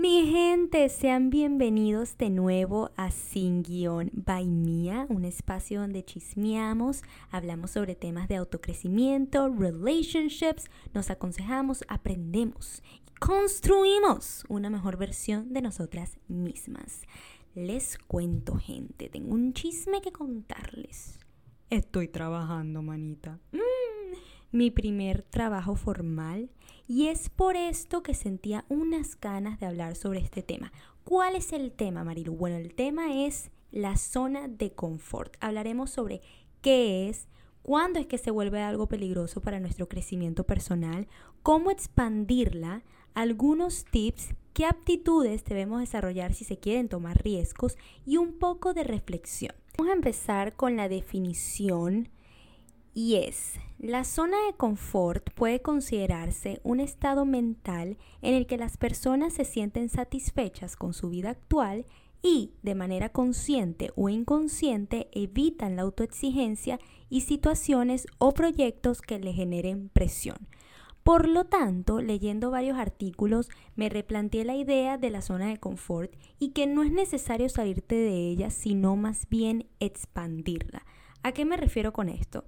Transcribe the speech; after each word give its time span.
Mi 0.00 0.30
gente, 0.30 0.88
sean 0.90 1.28
bienvenidos 1.28 2.16
de 2.18 2.30
nuevo 2.30 2.92
a 2.96 3.10
Sin 3.10 3.64
Guión 3.64 4.12
by 4.12 4.46
Mía, 4.46 5.06
un 5.08 5.24
espacio 5.24 5.80
donde 5.80 6.04
chismeamos, 6.04 7.02
hablamos 7.32 7.72
sobre 7.72 7.96
temas 7.96 8.28
de 8.28 8.36
autocrecimiento, 8.36 9.48
relationships, 9.48 10.66
nos 10.94 11.10
aconsejamos, 11.10 11.82
aprendemos 11.88 12.80
y 12.94 13.10
construimos 13.18 14.44
una 14.48 14.70
mejor 14.70 14.98
versión 14.98 15.52
de 15.52 15.62
nosotras 15.62 16.16
mismas. 16.28 17.02
Les 17.56 17.98
cuento, 17.98 18.54
gente, 18.54 19.08
tengo 19.08 19.34
un 19.34 19.52
chisme 19.52 20.00
que 20.00 20.12
contarles. 20.12 21.18
Estoy 21.70 22.06
trabajando, 22.06 22.82
manita. 22.82 23.40
Mm, 23.50 23.58
mi 24.50 24.70
primer 24.70 25.22
trabajo 25.22 25.76
formal 25.76 26.50
y 26.86 27.08
es 27.08 27.28
por 27.28 27.56
esto 27.56 28.02
que 28.02 28.14
sentía 28.14 28.64
unas 28.68 29.18
ganas 29.20 29.60
de 29.60 29.66
hablar 29.66 29.94
sobre 29.94 30.20
este 30.20 30.42
tema. 30.42 30.72
¿Cuál 31.04 31.36
es 31.36 31.52
el 31.52 31.72
tema, 31.72 32.04
Marilu? 32.04 32.34
Bueno, 32.34 32.56
el 32.56 32.74
tema 32.74 33.24
es 33.26 33.50
la 33.70 33.96
zona 33.96 34.48
de 34.48 34.72
confort. 34.72 35.36
Hablaremos 35.40 35.90
sobre 35.90 36.22
qué 36.62 37.08
es, 37.08 37.28
cuándo 37.62 37.98
es 37.98 38.06
que 38.06 38.18
se 38.18 38.30
vuelve 38.30 38.62
algo 38.62 38.88
peligroso 38.88 39.42
para 39.42 39.60
nuestro 39.60 39.88
crecimiento 39.88 40.44
personal, 40.44 41.06
cómo 41.42 41.70
expandirla, 41.70 42.82
algunos 43.14 43.84
tips, 43.84 44.34
qué 44.54 44.64
aptitudes 44.64 45.44
debemos 45.44 45.80
desarrollar 45.80 46.32
si 46.34 46.44
se 46.44 46.58
quieren 46.58 46.88
tomar 46.88 47.22
riesgos 47.22 47.76
y 48.06 48.16
un 48.16 48.38
poco 48.38 48.74
de 48.74 48.84
reflexión. 48.84 49.54
Vamos 49.76 49.92
a 49.92 49.96
empezar 49.96 50.56
con 50.56 50.76
la 50.76 50.88
definición 50.88 52.08
y 52.94 53.16
es, 53.16 53.54
la 53.78 54.02
zona 54.02 54.36
de 54.46 54.56
confort 54.56 55.32
puede 55.34 55.62
considerarse 55.62 56.60
un 56.64 56.80
estado 56.80 57.24
mental 57.24 57.96
en 58.22 58.34
el 58.34 58.46
que 58.46 58.56
las 58.56 58.76
personas 58.76 59.34
se 59.34 59.44
sienten 59.44 59.88
satisfechas 59.88 60.74
con 60.74 60.92
su 60.92 61.10
vida 61.10 61.30
actual 61.30 61.86
y, 62.20 62.54
de 62.62 62.74
manera 62.74 63.10
consciente 63.10 63.92
o 63.94 64.08
inconsciente, 64.08 65.08
evitan 65.12 65.76
la 65.76 65.82
autoexigencia 65.82 66.80
y 67.08 67.20
situaciones 67.20 68.08
o 68.18 68.34
proyectos 68.34 69.00
que 69.00 69.20
le 69.20 69.32
generen 69.32 69.90
presión. 69.90 70.48
Por 71.04 71.28
lo 71.28 71.44
tanto, 71.44 72.00
leyendo 72.00 72.50
varios 72.50 72.78
artículos, 72.78 73.48
me 73.76 73.88
replanteé 73.88 74.44
la 74.44 74.56
idea 74.56 74.98
de 74.98 75.10
la 75.10 75.22
zona 75.22 75.46
de 75.46 75.58
confort 75.58 76.12
y 76.40 76.50
que 76.50 76.66
no 76.66 76.82
es 76.82 76.90
necesario 76.90 77.48
salirte 77.48 77.94
de 77.94 78.28
ella, 78.28 78.50
sino 78.50 78.96
más 78.96 79.28
bien 79.28 79.68
expandirla. 79.78 80.84
¿A 81.22 81.30
qué 81.30 81.44
me 81.44 81.56
refiero 81.56 81.92
con 81.92 82.08
esto? 82.08 82.44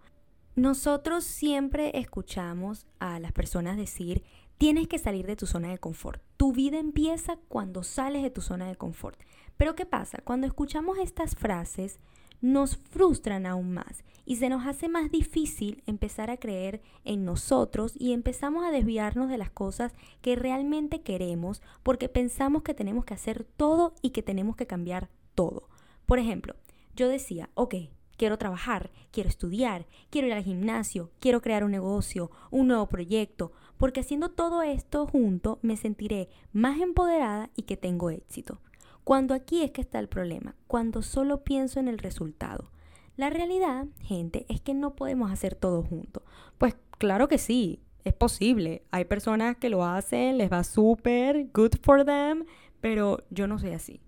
Nosotros 0.56 1.24
siempre 1.24 1.98
escuchamos 1.98 2.86
a 2.98 3.20
las 3.20 3.32
personas 3.32 3.76
decir, 3.76 4.24
tienes 4.58 4.88
que 4.88 4.98
salir 4.98 5.26
de 5.26 5.36
tu 5.36 5.46
zona 5.46 5.68
de 5.68 5.78
confort. 5.78 6.20
Tu 6.36 6.52
vida 6.52 6.78
empieza 6.78 7.38
cuando 7.48 7.82
sales 7.82 8.22
de 8.22 8.30
tu 8.30 8.40
zona 8.40 8.68
de 8.68 8.76
confort. 8.76 9.18
Pero 9.56 9.74
¿qué 9.74 9.86
pasa? 9.86 10.18
Cuando 10.24 10.46
escuchamos 10.46 10.98
estas 10.98 11.36
frases, 11.36 12.00
nos 12.40 12.76
frustran 12.76 13.46
aún 13.46 13.72
más 13.72 14.04
y 14.24 14.36
se 14.36 14.48
nos 14.48 14.66
hace 14.66 14.88
más 14.88 15.10
difícil 15.10 15.82
empezar 15.86 16.30
a 16.30 16.38
creer 16.38 16.82
en 17.04 17.24
nosotros 17.24 17.94
y 17.98 18.12
empezamos 18.12 18.64
a 18.64 18.70
desviarnos 18.70 19.28
de 19.28 19.38
las 19.38 19.50
cosas 19.50 19.92
que 20.20 20.36
realmente 20.36 21.02
queremos 21.02 21.62
porque 21.82 22.08
pensamos 22.08 22.62
que 22.62 22.74
tenemos 22.74 23.04
que 23.04 23.14
hacer 23.14 23.44
todo 23.44 23.94
y 24.02 24.10
que 24.10 24.22
tenemos 24.22 24.56
que 24.56 24.66
cambiar 24.66 25.10
todo. 25.34 25.68
Por 26.06 26.18
ejemplo, 26.18 26.54
yo 26.96 27.08
decía, 27.08 27.50
ok, 27.54 27.74
quiero 28.20 28.36
trabajar, 28.36 28.90
quiero 29.12 29.30
estudiar, 29.30 29.86
quiero 30.10 30.26
ir 30.26 30.34
al 30.34 30.44
gimnasio, 30.44 31.10
quiero 31.20 31.40
crear 31.40 31.64
un 31.64 31.70
negocio, 31.70 32.30
un 32.50 32.68
nuevo 32.68 32.86
proyecto, 32.86 33.50
porque 33.78 34.00
haciendo 34.00 34.28
todo 34.28 34.60
esto 34.60 35.06
junto 35.06 35.58
me 35.62 35.78
sentiré 35.78 36.28
más 36.52 36.80
empoderada 36.80 37.48
y 37.56 37.62
que 37.62 37.78
tengo 37.78 38.10
éxito. 38.10 38.60
Cuando 39.04 39.32
aquí 39.32 39.62
es 39.62 39.70
que 39.70 39.80
está 39.80 39.98
el 39.98 40.10
problema, 40.10 40.54
cuando 40.66 41.00
solo 41.00 41.44
pienso 41.44 41.80
en 41.80 41.88
el 41.88 41.96
resultado. 41.96 42.70
La 43.16 43.30
realidad, 43.30 43.86
gente, 44.02 44.44
es 44.50 44.60
que 44.60 44.74
no 44.74 44.96
podemos 44.96 45.32
hacer 45.32 45.54
todo 45.54 45.82
junto. 45.82 46.22
Pues 46.58 46.76
claro 46.98 47.26
que 47.26 47.38
sí, 47.38 47.80
es 48.04 48.12
posible. 48.12 48.82
Hay 48.90 49.06
personas 49.06 49.56
que 49.56 49.70
lo 49.70 49.82
hacen, 49.82 50.36
les 50.36 50.52
va 50.52 50.62
súper, 50.62 51.46
good 51.54 51.72
for 51.82 52.04
them, 52.04 52.44
pero 52.82 53.24
yo 53.30 53.46
no 53.46 53.58
soy 53.58 53.70
así. 53.70 54.02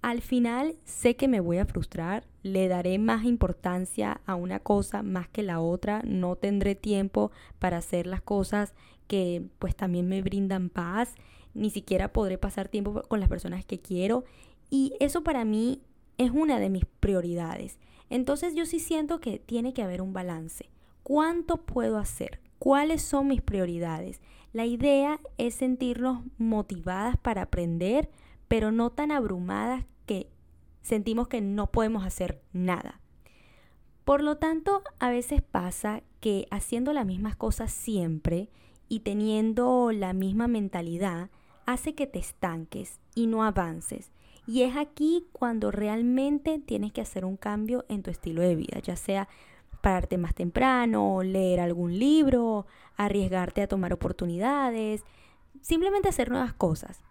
Al 0.00 0.22
final 0.22 0.76
sé 0.84 1.16
que 1.16 1.28
me 1.28 1.40
voy 1.40 1.58
a 1.58 1.66
frustrar, 1.66 2.24
le 2.42 2.68
daré 2.68 2.98
más 2.98 3.24
importancia 3.24 4.20
a 4.26 4.36
una 4.36 4.60
cosa 4.60 5.02
más 5.02 5.28
que 5.28 5.42
la 5.42 5.60
otra, 5.60 6.02
no 6.04 6.36
tendré 6.36 6.74
tiempo 6.76 7.32
para 7.58 7.78
hacer 7.78 8.06
las 8.06 8.22
cosas 8.22 8.74
que 9.08 9.42
pues 9.58 9.74
también 9.74 10.08
me 10.08 10.22
brindan 10.22 10.70
paz, 10.70 11.14
ni 11.54 11.70
siquiera 11.70 12.12
podré 12.12 12.38
pasar 12.38 12.68
tiempo 12.68 13.02
con 13.08 13.20
las 13.20 13.28
personas 13.28 13.64
que 13.64 13.80
quiero 13.80 14.24
y 14.70 14.92
eso 15.00 15.24
para 15.24 15.44
mí 15.44 15.82
es 16.16 16.30
una 16.30 16.60
de 16.60 16.70
mis 16.70 16.84
prioridades. 17.00 17.78
Entonces 18.10 18.54
yo 18.54 18.66
sí 18.66 18.78
siento 18.78 19.20
que 19.20 19.38
tiene 19.38 19.72
que 19.72 19.82
haber 19.82 20.00
un 20.00 20.12
balance. 20.12 20.68
¿Cuánto 21.02 21.56
puedo 21.58 21.98
hacer? 21.98 22.40
¿Cuáles 22.58 23.02
son 23.02 23.28
mis 23.28 23.40
prioridades? 23.40 24.20
La 24.52 24.66
idea 24.66 25.20
es 25.36 25.54
sentirnos 25.54 26.22
motivadas 26.38 27.16
para 27.16 27.42
aprender, 27.42 28.10
pero 28.48 28.72
no 28.72 28.90
tan 28.90 29.12
abrumadas 29.12 29.84
que 30.06 30.30
sentimos 30.82 31.28
que 31.28 31.40
no 31.40 31.70
podemos 31.70 32.04
hacer 32.04 32.40
nada. 32.52 33.00
Por 34.04 34.22
lo 34.22 34.38
tanto, 34.38 34.82
a 34.98 35.10
veces 35.10 35.42
pasa 35.42 36.02
que 36.20 36.48
haciendo 36.50 36.94
las 36.94 37.04
mismas 37.04 37.36
cosas 37.36 37.70
siempre 37.70 38.48
y 38.88 39.00
teniendo 39.00 39.92
la 39.92 40.14
misma 40.14 40.48
mentalidad 40.48 41.28
hace 41.66 41.94
que 41.94 42.06
te 42.06 42.18
estanques 42.18 42.98
y 43.14 43.26
no 43.26 43.44
avances. 43.44 44.10
Y 44.46 44.62
es 44.62 44.78
aquí 44.78 45.26
cuando 45.32 45.70
realmente 45.70 46.58
tienes 46.58 46.92
que 46.92 47.02
hacer 47.02 47.26
un 47.26 47.36
cambio 47.36 47.84
en 47.90 48.02
tu 48.02 48.10
estilo 48.10 48.40
de 48.40 48.56
vida, 48.56 48.78
ya 48.78 48.96
sea 48.96 49.28
pararte 49.82 50.16
más 50.16 50.34
temprano, 50.34 51.22
leer 51.22 51.60
algún 51.60 51.98
libro, 51.98 52.66
arriesgarte 52.96 53.60
a 53.60 53.68
tomar 53.68 53.92
oportunidades, 53.92 55.04
simplemente 55.60 56.08
hacer 56.08 56.30
nuevas 56.30 56.54
cosas 56.54 57.02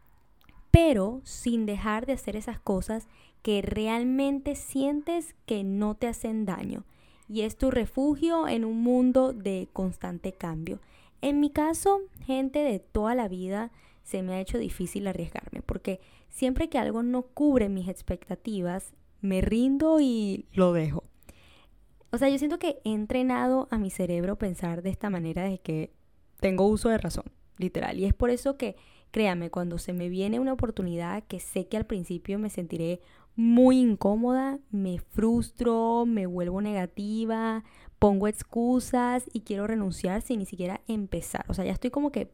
pero 0.88 1.20
sin 1.26 1.66
dejar 1.66 2.06
de 2.06 2.14
hacer 2.14 2.38
esas 2.38 2.62
cosas 2.62 3.10
que 3.42 3.62
realmente 3.62 4.56
sientes 4.56 5.36
que 5.46 5.66
no 5.66 5.96
te 5.96 6.08
hacen 6.08 6.46
daño 6.46 6.86
y 7.28 7.42
es 7.42 7.58
tu 7.58 7.72
refugio 7.72 8.48
en 8.48 8.64
un 8.64 8.82
mundo 8.82 9.34
de 9.34 9.68
constante 9.74 10.32
cambio. 10.32 10.80
En 11.20 11.42
mi 11.42 11.50
caso, 11.50 12.00
gente 12.26 12.60
de 12.60 12.80
toda 12.80 13.16
la 13.16 13.28
vida 13.28 13.70
se 14.04 14.24
me 14.24 14.36
ha 14.36 14.40
hecho 14.40 14.60
difícil 14.60 15.08
arriesgarme 15.08 15.62
porque 15.62 16.00
siempre 16.30 16.70
que 16.70 16.78
algo 16.78 17.04
no 17.04 17.24
cubre 17.24 17.68
mis 17.68 17.90
expectativas, 17.90 18.94
me 19.20 19.42
rindo 19.42 20.00
y 20.00 20.46
lo 20.54 20.72
dejo. 20.72 21.04
O 22.14 22.18
sea, 22.18 22.30
yo 22.30 22.38
siento 22.38 22.60
que 22.60 22.80
he 22.86 22.94
entrenado 22.94 23.68
a 23.72 23.78
mi 23.78 23.90
cerebro 23.90 24.38
pensar 24.38 24.84
de 24.84 24.92
esta 24.92 25.10
manera 25.10 25.44
de 25.44 25.58
que 25.60 25.92
tengo 26.40 26.66
uso 26.66 26.88
de 26.88 26.98
razón, 26.98 27.26
literal. 27.58 28.00
Y 28.00 28.06
es 28.06 28.14
por 28.14 28.30
eso 28.30 28.56
que 28.56 28.78
Créame, 29.18 29.50
cuando 29.50 29.80
se 29.80 29.94
me 29.94 30.10
viene 30.10 30.40
una 30.40 30.54
oportunidad 30.54 31.24
que 31.24 31.40
sé 31.40 31.66
que 31.66 31.76
al 31.76 31.88
principio 31.88 32.38
me 32.38 32.52
sentiré 32.52 33.02
muy 33.36 33.80
incómoda, 33.80 34.60
me 34.70 35.00
frustro, 35.00 36.06
me 36.06 36.28
vuelvo 36.28 36.62
negativa, 36.62 37.64
pongo 37.98 38.28
excusas 38.28 39.26
y 39.34 39.40
quiero 39.42 39.66
renunciar 39.66 40.22
sin 40.22 40.38
ni 40.38 40.46
siquiera 40.46 40.82
empezar. 40.88 41.46
O 41.48 41.56
sea, 41.56 41.66
ya 41.66 41.72
estoy 41.72 41.90
como 41.90 42.12
que 42.12 42.32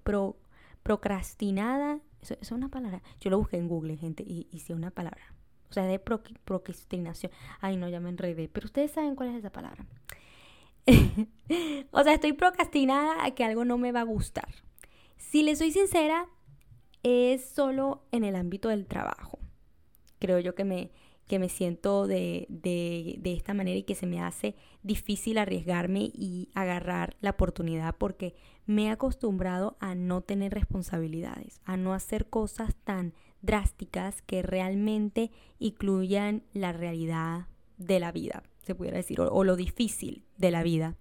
procrastinada. 0.83 2.01
Eso, 2.21 2.35
es 2.41 2.51
una 2.51 2.67
palabra. 2.67 3.01
Yo 3.21 3.29
lo 3.29 3.37
busqué 3.37 3.55
en 3.55 3.69
Google, 3.69 3.95
gente, 3.95 4.25
y, 4.27 4.49
y 4.51 4.59
sí, 4.59 4.73
una 4.73 4.91
palabra. 4.91 5.33
O 5.69 5.73
sea, 5.73 5.85
de 5.85 5.99
procrastinación. 5.99 7.31
Ay, 7.61 7.77
no, 7.77 7.87
ya 7.87 8.01
me 8.01 8.09
enredé. 8.09 8.49
Pero 8.49 8.65
ustedes 8.65 8.91
saben 8.91 9.15
cuál 9.15 9.29
es 9.29 9.35
esa 9.37 9.53
palabra. 9.53 9.85
o 11.91 12.03
sea, 12.03 12.13
estoy 12.13 12.33
procrastinada 12.33 13.23
a 13.23 13.31
que 13.31 13.45
algo 13.45 13.63
no 13.63 13.77
me 13.77 13.93
va 13.93 14.01
a 14.01 14.03
gustar. 14.03 14.49
Si 15.15 15.43
le 15.43 15.55
soy 15.55 15.71
sincera, 15.71 16.27
es 17.03 17.45
solo 17.45 18.03
en 18.11 18.23
el 18.23 18.35
ámbito 18.35 18.69
del 18.69 18.85
trabajo. 18.85 19.39
Creo 20.19 20.39
yo 20.39 20.55
que 20.55 20.63
me, 20.63 20.91
que 21.27 21.37
me 21.37 21.49
siento 21.49 22.07
de, 22.07 22.45
de, 22.49 23.17
de, 23.19 23.33
esta 23.33 23.53
manera 23.53 23.77
y 23.77 23.83
que 23.83 23.95
se 23.95 24.07
me 24.07 24.21
hace 24.21 24.55
difícil 24.83 25.37
arriesgarme 25.37 26.11
y 26.13 26.49
agarrar 26.53 27.15
la 27.21 27.31
oportunidad 27.31 27.95
porque 27.97 28.35
me 28.65 28.85
he 28.85 28.89
acostumbrado 28.89 29.75
a 29.79 29.95
no 29.95 30.21
tener 30.21 30.53
responsabilidades, 30.53 31.59
a 31.65 31.77
no 31.77 31.93
hacer 31.93 32.29
cosas 32.29 32.75
tan 32.83 33.13
drásticas 33.41 34.21
que 34.21 34.41
realmente 34.41 35.31
incluyan 35.59 36.43
la 36.53 36.71
realidad 36.71 37.47
de 37.77 37.99
la 37.99 38.11
vida, 38.11 38.43
se 38.61 38.73
pudiera 38.73 38.97
decir, 38.97 39.19
o, 39.19 39.43
lo 39.43 39.55
difícil 39.55 40.23
de 40.37 40.51
la 40.51 40.63
vida. 40.63 40.95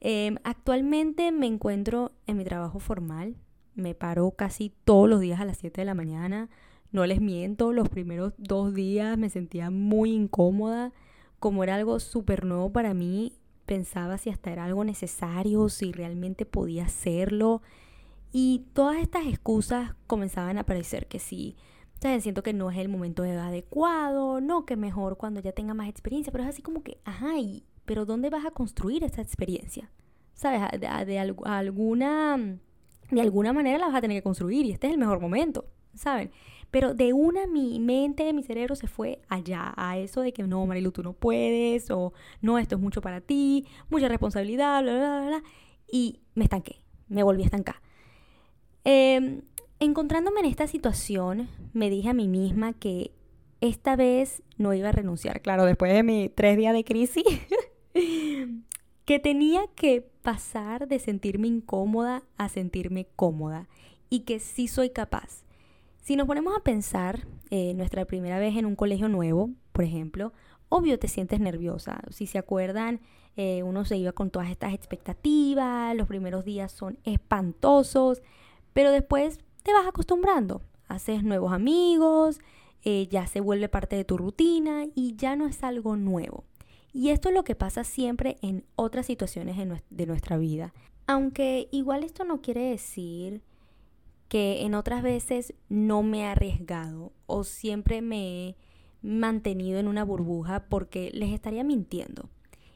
Em, 0.00 0.36
actualmente 0.44 1.32
me 1.32 1.46
encuentro 1.46 2.12
en 2.26 2.38
mi 2.38 2.44
trabajo 2.44 2.78
formal, 2.78 3.36
me 3.76 3.94
paro 3.94 4.32
casi 4.32 4.72
todos 4.84 5.08
los 5.08 5.20
días 5.20 5.40
a 5.40 5.44
las 5.44 5.58
7 5.58 5.80
de 5.80 5.84
la 5.84 5.94
mañana. 5.94 6.48
No 6.92 7.06
les 7.06 7.20
miento, 7.20 7.72
los 7.72 7.88
primeros 7.88 8.32
dos 8.38 8.74
días 8.74 9.16
me 9.18 9.30
sentía 9.30 9.70
muy 9.70 10.12
incómoda. 10.12 10.92
Como 11.38 11.62
era 11.62 11.74
algo 11.74 12.00
súper 12.00 12.44
nuevo 12.44 12.72
para 12.72 12.94
mí, 12.94 13.34
pensaba 13.66 14.18
si 14.18 14.30
hasta 14.30 14.50
era 14.50 14.64
algo 14.64 14.84
necesario, 14.84 15.68
si 15.68 15.92
realmente 15.92 16.46
podía 16.46 16.86
hacerlo. 16.86 17.62
Y 18.32 18.64
todas 18.72 18.98
estas 18.98 19.26
excusas 19.26 19.94
comenzaban 20.06 20.56
a 20.58 20.62
aparecer 20.62 21.06
que 21.06 21.18
sí, 21.18 21.56
¿sabes? 22.00 22.22
siento 22.22 22.42
que 22.42 22.52
no 22.52 22.70
es 22.70 22.78
el 22.78 22.88
momento 22.88 23.22
adecuado, 23.22 24.40
no, 24.40 24.64
que 24.64 24.76
mejor 24.76 25.16
cuando 25.16 25.40
ya 25.40 25.52
tenga 25.52 25.74
más 25.74 25.88
experiencia, 25.88 26.32
pero 26.32 26.44
es 26.44 26.50
así 26.50 26.62
como 26.62 26.82
que, 26.82 26.98
ajá, 27.04 27.38
¿y, 27.38 27.64
pero 27.84 28.04
¿dónde 28.04 28.30
vas 28.30 28.44
a 28.44 28.50
construir 28.50 29.04
esa 29.04 29.22
experiencia? 29.22 29.90
¿Sabes? 30.34 30.60
De, 30.80 31.18
alguna, 31.18 32.58
de 33.10 33.20
alguna 33.20 33.52
manera 33.52 33.78
la 33.78 33.86
vas 33.86 33.96
a 33.96 34.00
tener 34.00 34.18
que 34.18 34.22
construir 34.22 34.66
y 34.66 34.72
este 34.72 34.86
es 34.86 34.92
el 34.92 34.98
mejor 34.98 35.20
momento, 35.20 35.66
¿saben? 35.94 36.30
Pero 36.70 36.94
de 36.94 37.12
una 37.12 37.46
mi 37.46 37.78
mente, 37.78 38.32
mi 38.32 38.42
cerebro 38.42 38.74
se 38.74 38.88
fue 38.88 39.20
allá, 39.28 39.72
a 39.76 39.98
eso 39.98 40.20
de 40.20 40.32
que 40.32 40.42
no, 40.42 40.66
Marilu, 40.66 40.90
tú 40.90 41.02
no 41.02 41.12
puedes, 41.12 41.90
o 41.90 42.12
no, 42.40 42.58
esto 42.58 42.76
es 42.76 42.80
mucho 42.80 43.00
para 43.00 43.20
ti, 43.20 43.66
mucha 43.88 44.08
responsabilidad, 44.08 44.82
bla, 44.82 44.92
bla, 44.92 45.20
bla, 45.20 45.26
bla. 45.28 45.42
Y 45.90 46.20
me 46.34 46.44
estanqué, 46.44 46.80
me 47.08 47.22
volví 47.22 47.42
a 47.42 47.46
estancar. 47.46 47.76
Em, 48.84 49.42
encontrándome 49.78 50.40
en 50.40 50.46
esta 50.46 50.66
situación, 50.66 51.48
me 51.72 51.88
dije 51.88 52.08
a 52.08 52.14
mí 52.14 52.28
misma 52.28 52.72
que 52.72 53.12
esta 53.60 53.96
vez 53.96 54.42
no 54.58 54.74
iba 54.74 54.88
a 54.88 54.92
renunciar. 54.92 55.40
Claro, 55.42 55.64
después 55.64 55.92
de 55.92 56.02
mis 56.02 56.34
tres 56.34 56.56
días 56.56 56.74
de 56.74 56.84
crisis, 56.84 57.24
que 59.04 59.18
tenía 59.18 59.62
que 59.74 60.08
pasar 60.26 60.88
de 60.88 60.98
sentirme 60.98 61.46
incómoda 61.46 62.24
a 62.36 62.48
sentirme 62.48 63.06
cómoda 63.14 63.68
y 64.10 64.22
que 64.22 64.40
sí 64.40 64.66
soy 64.66 64.90
capaz. 64.90 65.44
Si 66.02 66.16
nos 66.16 66.26
ponemos 66.26 66.52
a 66.56 66.64
pensar, 66.64 67.28
eh, 67.50 67.74
nuestra 67.74 68.04
primera 68.06 68.40
vez 68.40 68.56
en 68.56 68.66
un 68.66 68.74
colegio 68.74 69.08
nuevo, 69.08 69.50
por 69.70 69.84
ejemplo, 69.84 70.32
obvio 70.68 70.98
te 70.98 71.06
sientes 71.06 71.38
nerviosa. 71.38 72.02
Si 72.10 72.26
se 72.26 72.38
acuerdan, 72.38 72.98
eh, 73.36 73.62
uno 73.62 73.84
se 73.84 73.98
iba 73.98 74.10
con 74.10 74.30
todas 74.30 74.50
estas 74.50 74.74
expectativas, 74.74 75.94
los 75.94 76.08
primeros 76.08 76.44
días 76.44 76.72
son 76.72 76.98
espantosos, 77.04 78.20
pero 78.72 78.90
después 78.90 79.38
te 79.62 79.72
vas 79.72 79.86
acostumbrando, 79.86 80.60
haces 80.88 81.22
nuevos 81.22 81.52
amigos, 81.52 82.40
eh, 82.82 83.06
ya 83.12 83.28
se 83.28 83.38
vuelve 83.38 83.68
parte 83.68 83.94
de 83.94 84.04
tu 84.04 84.18
rutina 84.18 84.86
y 84.96 85.14
ya 85.14 85.36
no 85.36 85.46
es 85.46 85.62
algo 85.62 85.94
nuevo. 85.94 86.42
Y 86.96 87.10
esto 87.10 87.28
es 87.28 87.34
lo 87.34 87.44
que 87.44 87.54
pasa 87.54 87.84
siempre 87.84 88.38
en 88.40 88.64
otras 88.74 89.04
situaciones 89.04 89.58
de 89.90 90.06
nuestra 90.06 90.38
vida. 90.38 90.72
Aunque 91.06 91.68
igual 91.70 92.04
esto 92.04 92.24
no 92.24 92.40
quiere 92.40 92.70
decir 92.70 93.42
que 94.28 94.62
en 94.62 94.74
otras 94.74 95.02
veces 95.02 95.52
no 95.68 96.02
me 96.02 96.20
he 96.20 96.24
arriesgado 96.24 97.12
o 97.26 97.44
siempre 97.44 98.00
me 98.00 98.48
he 98.48 98.56
mantenido 99.02 99.78
en 99.78 99.88
una 99.88 100.04
burbuja 100.04 100.70
porque 100.70 101.10
les 101.12 101.34
estaría 101.34 101.64
mintiendo. 101.64 102.30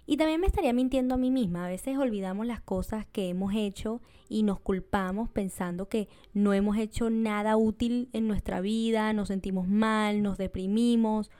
Y 0.05 0.19
también 0.19 0.43
me 0.43 0.49
estaría 0.49 0.75
mintiendo 0.75 1.15
a 1.15 1.19
mí 1.19 1.31
misma. 1.31 1.65
A 1.65 1.71
veces 1.71 1.97
olvidamos 1.97 2.47
las 2.47 2.61
cosas 2.61 3.07
que 3.07 3.31
hemos 3.31 3.55
hecho 3.55 4.03
y 4.29 4.43
nos 4.43 4.61
culpamos 4.61 5.31
pensando 5.31 5.89
que 5.89 6.09
no 6.35 6.53
hemos 6.53 6.77
hecho 6.77 7.09
nada 7.09 7.57
útil 7.57 8.11
en 8.13 8.29
nuestra 8.29 8.61
vida, 8.61 9.15
nos 9.15 9.29
sentimos 9.29 9.67
mal, 9.67 10.23
nos 10.23 10.37
deprimimos. 10.37 11.31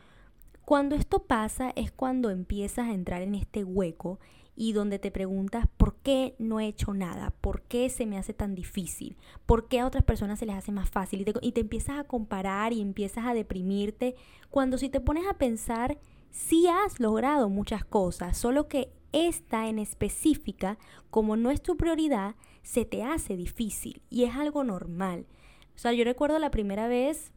Cuando 0.65 0.95
esto 0.95 1.25
pasa 1.25 1.73
es 1.75 1.91
cuando 1.91 2.31
empiezas 2.31 2.89
a 2.89 2.95
entrar 2.95 3.23
en 3.23 3.35
este 3.35 3.65
hueco 3.65 4.21
y 4.55 4.73
donde 4.73 4.99
te 4.99 5.11
preguntas 5.11 5.67
por 5.77 5.97
qué 5.97 6.35
no 6.39 6.61
he 6.61 6.67
hecho 6.67 6.93
nada, 6.93 7.33
por 7.41 7.63
qué 7.63 7.89
se 7.89 8.07
me 8.07 8.19
hace 8.19 8.35
tan 8.35 8.55
difícil, 8.55 9.17
por 9.47 9.69
qué 9.69 9.81
a 9.81 9.87
otras 9.87 10.05
personas 10.05 10.39
se 10.39 10.47
les 10.47 10.57
hace 10.57 10.71
más 10.71 10.91
fácil 10.91 11.23
y 11.23 11.25
te, 11.25 11.35
y 11.41 11.53
te 11.53 11.63
empiezas 11.63 11.99
a 11.99 12.05
comparar 12.05 12.73
y 12.73 12.81
empiezas 12.81 13.27
a 13.27 13.35
deprimirte, 13.35 14.17
cuando 14.51 14.79
si 14.79 14.89
te 14.89 15.01
pones 15.01 15.27
a 15.27 15.35
pensar 15.35 15.99
sí 16.31 16.67
has 16.69 17.01
logrado 17.01 17.49
muchas 17.49 17.85
cosas, 17.85 18.37
solo 18.37 18.69
que 18.69 18.93
esta 19.13 19.69
en 19.69 19.79
específica, 19.79 20.79
como 21.11 21.37
no 21.37 21.51
es 21.51 21.63
tu 21.63 21.77
prioridad, 21.77 22.37
se 22.63 22.85
te 22.85 23.03
hace 23.03 23.37
difícil 23.37 24.03
y 24.11 24.25
es 24.25 24.35
algo 24.37 24.63
normal. 24.63 25.27
O 25.75 25.79
sea, 25.79 25.93
yo 25.93 26.05
recuerdo 26.05 26.39
la 26.39 26.51
primera 26.51 26.87
vez 26.87 27.33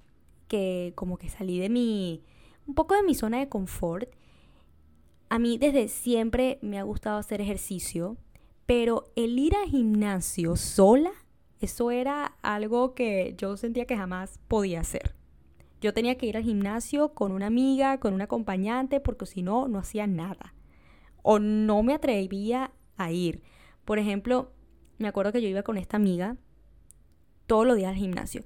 que 0.48 0.94
como 0.96 1.18
que 1.18 1.30
salí 1.30 1.60
de 1.60 1.70
mi, 1.70 2.22
un 2.68 2.76
poco 2.76 2.96
de 2.96 3.04
mi 3.04 3.16
zona 3.16 3.40
de 3.40 3.50
confort. 3.50 4.10
A 5.30 5.40
mí 5.40 5.58
desde 5.58 5.88
siempre 5.88 6.60
me 6.62 6.80
ha 6.80 6.84
gustado 6.84 7.18
hacer 7.18 7.42
ejercicio, 7.42 8.18
pero 8.66 9.12
el 9.16 9.38
ir 9.40 9.56
al 9.56 9.70
gimnasio 9.70 10.56
sola, 10.56 11.12
eso 11.60 11.92
era 11.92 12.38
algo 12.42 12.94
que 12.94 13.36
yo 13.38 13.58
sentía 13.58 13.86
que 13.86 13.98
jamás 13.98 14.40
podía 14.48 14.82
hacer. 14.82 15.16
Yo 15.82 15.94
tenía 15.94 16.16
que 16.16 16.28
ir 16.28 16.38
al 16.38 16.44
gimnasio 16.44 17.14
con 17.14 17.34
una 17.34 17.48
amiga, 17.48 18.00
con 18.00 18.14
un 18.14 18.22
acompañante, 18.22 19.02
porque 19.02 19.26
si 19.26 19.42
no, 19.42 19.68
no 19.68 19.80
hacía 19.80 20.08
nada. 20.08 20.54
O 21.24 21.40
no 21.40 21.84
me 21.84 21.94
atrevía 21.94 22.72
a 22.96 23.12
ir. 23.12 23.42
Por 23.84 24.00
ejemplo, 24.00 24.54
me 24.98 25.08
acuerdo 25.10 25.34
que 25.34 25.42
yo 25.42 25.50
iba 25.50 25.64
con 25.64 25.78
esta 25.78 25.98
amiga 25.98 26.38
todos 27.48 27.68
los 27.68 27.76
días 27.76 27.90
al 27.90 27.98
gimnasio. 27.98 28.44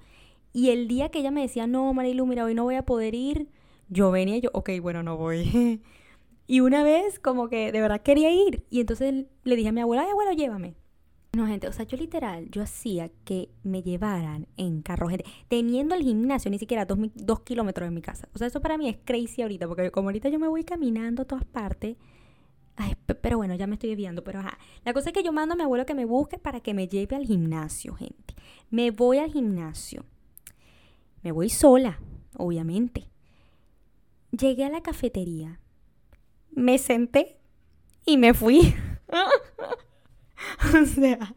Y 0.52 0.70
el 0.72 0.88
día 0.88 1.10
que 1.10 1.20
ella 1.20 1.30
me 1.30 1.42
decía, 1.42 1.68
no, 1.68 1.94
Marilu, 1.94 2.26
mira, 2.26 2.44
hoy 2.44 2.56
no 2.56 2.64
voy 2.64 2.76
a 2.76 2.86
poder 2.86 3.14
ir, 3.14 3.48
yo 3.90 4.12
venía 4.12 4.38
y 4.38 4.42
yo, 4.42 4.50
ok, 4.54 4.72
bueno, 4.82 5.04
no 5.04 5.18
voy. 5.18 5.82
y 6.48 6.60
una 6.60 6.84
vez 6.84 7.20
como 7.20 7.50
que 7.50 7.72
de 7.72 7.82
verdad 7.82 8.02
quería 8.02 8.32
ir. 8.32 8.66
Y 8.70 8.82
entonces 8.82 9.26
le 9.44 9.56
dije 9.56 9.70
a 9.70 9.72
mi 9.72 9.82
abuela, 9.82 10.04
ay, 10.04 10.12
abuelo, 10.12 10.32
llévame. 10.34 10.76
No, 11.34 11.46
gente, 11.46 11.68
o 11.68 11.74
sea, 11.74 11.86
yo 11.86 11.98
literal, 11.98 12.50
yo 12.50 12.64
hacía 12.64 13.12
que 13.26 13.50
me 13.64 13.84
llevaran 13.84 14.48
en 14.58 14.82
carro, 14.82 15.08
gente, 15.08 15.26
teniendo 15.50 15.94
el 15.94 16.02
gimnasio 16.02 16.50
ni 16.50 16.58
siquiera 16.58 16.86
dos, 16.86 16.98
dos 17.14 17.42
kilómetros 17.42 17.88
de 17.88 17.94
mi 17.94 18.02
casa. 18.02 18.28
O 18.34 18.38
sea, 18.38 18.48
eso 18.48 18.62
para 18.62 18.78
mí 18.78 18.90
es 18.90 18.98
crazy 19.04 19.44
ahorita, 19.44 19.68
porque 19.68 19.92
como 19.92 20.08
ahorita 20.08 20.30
yo 20.30 20.40
me 20.40 20.48
voy 20.48 20.64
caminando 20.64 21.24
a 21.24 21.26
todas 21.26 21.46
partes, 21.46 21.98
Ay, 22.80 22.96
pero 23.22 23.38
bueno, 23.38 23.56
ya 23.56 23.66
me 23.66 23.74
estoy 23.74 23.90
desviando, 23.90 24.24
pero 24.24 24.40
ajá. 24.40 24.60
La 24.86 24.94
cosa 24.94 25.10
es 25.10 25.14
que 25.14 25.24
yo 25.24 25.34
mando 25.34 25.54
a 25.54 25.56
mi 25.56 25.64
abuelo 25.64 25.88
que 25.88 25.96
me 25.96 26.06
busque 26.06 26.38
para 26.38 26.60
que 26.62 26.76
me 26.76 26.88
lleve 26.88 27.16
al 27.16 27.26
gimnasio, 27.26 27.96
gente. 27.96 28.36
Me 28.70 28.92
voy 28.92 29.18
al 29.18 29.32
gimnasio. 29.32 30.06
Me 31.24 31.32
voy 31.32 31.50
sola, 31.50 32.00
obviamente. 32.36 33.10
Llegué 34.38 34.66
a 34.66 34.70
la 34.70 34.82
cafetería. 34.82 35.60
Me 36.52 36.78
senté 36.78 37.38
y 38.06 38.18
me 38.18 38.34
fui. 38.34 38.76
o 40.82 40.86
sea, 40.86 41.34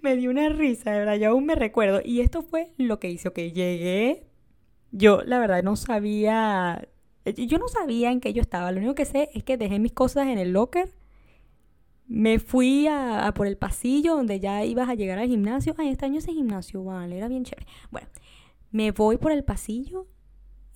me 0.00 0.16
dio 0.16 0.30
una 0.30 0.48
risa, 0.48 0.92
de 0.92 0.98
verdad, 1.00 1.16
yo 1.16 1.30
aún 1.30 1.46
me 1.46 1.54
recuerdo. 1.54 2.00
Y 2.04 2.20
esto 2.20 2.42
fue 2.42 2.72
lo 2.76 2.98
que 2.98 3.10
hizo 3.10 3.32
que 3.32 3.52
llegué. 3.52 4.26
Yo, 4.92 5.22
la 5.22 5.38
verdad, 5.38 5.62
no 5.62 5.76
sabía. 5.76 6.88
Yo 7.24 7.58
no 7.58 7.68
sabía 7.68 8.10
en 8.10 8.20
qué 8.20 8.32
yo 8.32 8.42
estaba. 8.42 8.72
Lo 8.72 8.78
único 8.78 8.94
que 8.94 9.04
sé 9.04 9.30
es 9.34 9.44
que 9.44 9.56
dejé 9.56 9.78
mis 9.78 9.92
cosas 9.92 10.28
en 10.28 10.38
el 10.38 10.52
locker. 10.52 10.92
Me 12.06 12.38
fui 12.38 12.88
a, 12.88 13.32
por 13.36 13.46
el 13.46 13.56
pasillo 13.56 14.16
donde 14.16 14.40
ya 14.40 14.64
ibas 14.64 14.88
a 14.88 14.94
llegar 14.94 15.18
al 15.18 15.28
gimnasio. 15.28 15.74
Ay, 15.78 15.88
extraño 15.88 16.18
ese 16.18 16.32
gimnasio, 16.32 16.82
vale, 16.82 17.18
era 17.18 17.28
bien 17.28 17.44
chévere. 17.44 17.66
Bueno, 17.90 18.08
me 18.72 18.90
voy 18.90 19.16
por 19.16 19.30
el 19.30 19.44
pasillo 19.44 20.06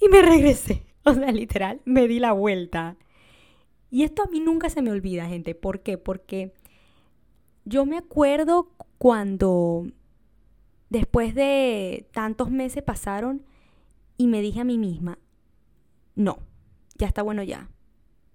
y 0.01 0.09
me 0.09 0.23
regresé. 0.23 0.94
O 1.07 1.13
sea, 1.13 1.31
literal, 1.33 1.81
me 1.85 2.09
di 2.09 2.19
la 2.19 2.33
vuelta. 2.33 2.97
Y 3.91 4.05
esto 4.05 4.23
a 4.23 4.27
mí 4.27 4.41
nunca 4.41 4.71
se 4.71 4.83
me 4.83 4.91
olvida, 4.91 5.27
gente. 5.27 5.55
¿Por 5.55 5.81
qué? 5.81 5.99
Porque 5.99 6.55
yo 7.65 7.87
me 7.87 7.99
acuerdo 7.99 8.71
cuando 8.99 9.87
después 10.91 11.35
de 11.35 12.09
tantos 12.13 12.51
meses 12.51 12.83
pasaron 12.83 13.45
y 14.17 14.27
me 14.29 14.41
dije 14.41 14.61
a 14.61 14.65
mí 14.65 14.79
misma, 14.79 15.19
no, 16.15 16.39
ya 16.97 17.07
está 17.07 17.23
bueno 17.23 17.43
ya. 17.43 17.69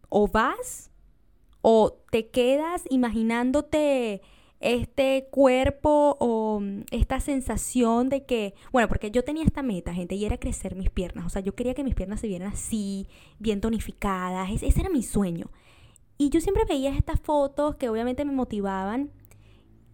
O 0.10 0.28
vas 0.28 0.92
o 1.62 1.92
te 2.12 2.30
quedas 2.30 2.84
imaginándote 2.90 4.22
este 4.60 5.28
cuerpo 5.32 6.18
o 6.20 6.62
esta 6.92 7.20
sensación 7.20 8.10
de 8.10 8.26
que, 8.26 8.54
bueno, 8.72 8.88
porque 8.88 9.12
yo 9.12 9.24
tenía 9.24 9.44
esta 9.44 9.64
meta, 9.64 9.94
gente, 9.94 10.16
y 10.16 10.26
era 10.26 10.38
crecer 10.38 10.76
mis 10.76 10.90
piernas. 10.90 11.26
O 11.26 11.30
sea, 11.30 11.42
yo 11.42 11.56
quería 11.56 11.74
que 11.74 11.84
mis 11.84 11.96
piernas 11.96 12.20
se 12.20 12.28
vieran 12.28 12.52
así, 12.52 13.08
bien 13.40 13.62
tonificadas. 13.62 14.52
Ese, 14.52 14.80
era 14.80 14.90
mi 14.90 15.04
sueño. 15.04 15.50
Y 16.18 16.30
yo 16.30 16.42
siempre 16.42 16.66
veía 16.68 16.96
estas 16.96 17.20
fotos 17.22 17.76
que 17.76 17.90
obviamente 17.90 18.26
me 18.26 18.34
motivaban 18.34 19.12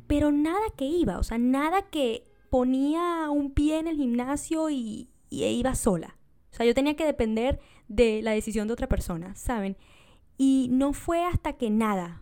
pero 0.08 0.32
nada 0.32 0.66
que 0.76 0.86
iba, 0.86 1.18
o 1.18 1.24
sea, 1.24 1.38
nada 1.38 1.84
que 1.90 2.24
ponía 2.50 3.30
un 3.30 3.52
pie 3.52 3.80
en 3.80 3.88
el 3.88 3.98
gimnasio 3.98 4.70
y, 4.70 5.10
e 5.32 5.52
iba 5.52 5.76
sola. 5.76 6.18
O 6.52 6.56
sea, 6.56 6.66
yo 6.66 6.74
tenía 6.74 6.96
que 6.96 7.06
depender 7.06 7.60
de 7.88 8.22
la 8.22 8.32
decisión 8.32 8.68
de 8.68 8.74
otra 8.74 8.88
persona, 8.88 9.36
¿saben? 9.36 9.78
Y 10.38 10.68
no 10.72 10.94
fue 10.94 11.24
hasta 11.24 11.54
que 11.54 11.70
nada, 11.70 12.22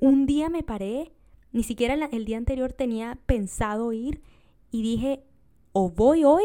un 0.00 0.26
día 0.26 0.48
me 0.48 0.62
paré, 0.62 1.12
ni 1.52 1.62
siquiera 1.62 1.94
el 1.94 2.24
día 2.24 2.36
anterior 2.36 2.72
tenía 2.72 3.18
pensado 3.26 3.92
ir 3.92 4.22
y 4.70 4.82
dije, 4.82 5.24
o 5.72 5.90
voy 5.90 6.24
hoy 6.24 6.44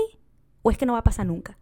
o 0.61 0.71
es 0.71 0.77
que 0.77 0.85
no 0.85 0.93
va 0.93 0.99
a 0.99 1.03
pasar 1.03 1.27
nunca. 1.27 1.57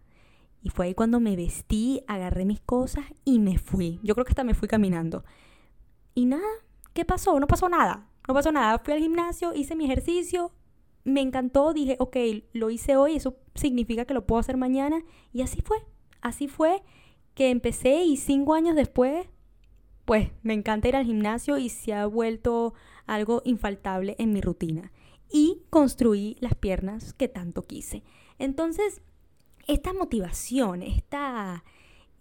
Y 0.61 0.69
fue 0.69 0.85
ahí 0.85 0.93
cuando 0.93 1.19
me 1.19 1.35
vestí, 1.35 2.03
agarré 2.07 2.45
mis 2.45 2.61
cosas 2.61 3.03
y 3.25 3.39
me 3.39 3.57
fui. 3.57 3.99
Yo 4.01 4.13
creo 4.15 4.23
que 4.23 4.31
hasta 4.31 4.45
me 4.45 4.53
fui 4.53 4.69
caminando. 4.69 5.25
Y 6.15 6.25
nada, 6.25 6.47
¿qué 6.93 7.03
pasó? 7.03 7.37
No 7.39 7.47
pasó 7.47 7.67
nada. 7.67 8.07
No 8.27 8.33
pasó 8.33 8.51
nada, 8.53 8.79
fui 8.79 8.93
al 8.93 8.99
gimnasio, 8.99 9.53
hice 9.53 9.75
mi 9.75 9.83
ejercicio, 9.83 10.53
me 11.03 11.19
encantó, 11.19 11.73
dije, 11.73 11.97
ok, 11.99 12.15
lo 12.53 12.69
hice 12.69 12.95
hoy, 12.95 13.17
eso 13.17 13.35
significa 13.53 14.05
que 14.05 14.13
lo 14.13 14.25
puedo 14.25 14.39
hacer 14.39 14.55
mañana. 14.55 15.03
Y 15.33 15.41
así 15.41 15.61
fue, 15.61 15.77
así 16.21 16.47
fue 16.47 16.83
que 17.33 17.49
empecé 17.49 18.05
y 18.05 18.15
cinco 18.15 18.53
años 18.53 18.75
después, 18.75 19.27
pues 20.05 20.29
me 20.41 20.53
encanta 20.53 20.87
ir 20.87 20.95
al 20.95 21.05
gimnasio 21.05 21.57
y 21.57 21.69
se 21.69 21.93
ha 21.93 22.05
vuelto 22.05 22.73
algo 23.05 23.41
infaltable 23.45 24.15
en 24.19 24.33
mi 24.33 24.41
rutina. 24.41 24.91
y 25.35 25.63
construí 25.71 26.37
las 26.41 26.53
piernas 26.53 27.13
que 27.13 27.27
tanto 27.27 27.63
quise. 27.63 28.03
Entonces, 28.37 29.01
esta 29.67 29.91
motivación, 29.91 30.83
esta, 30.83 31.63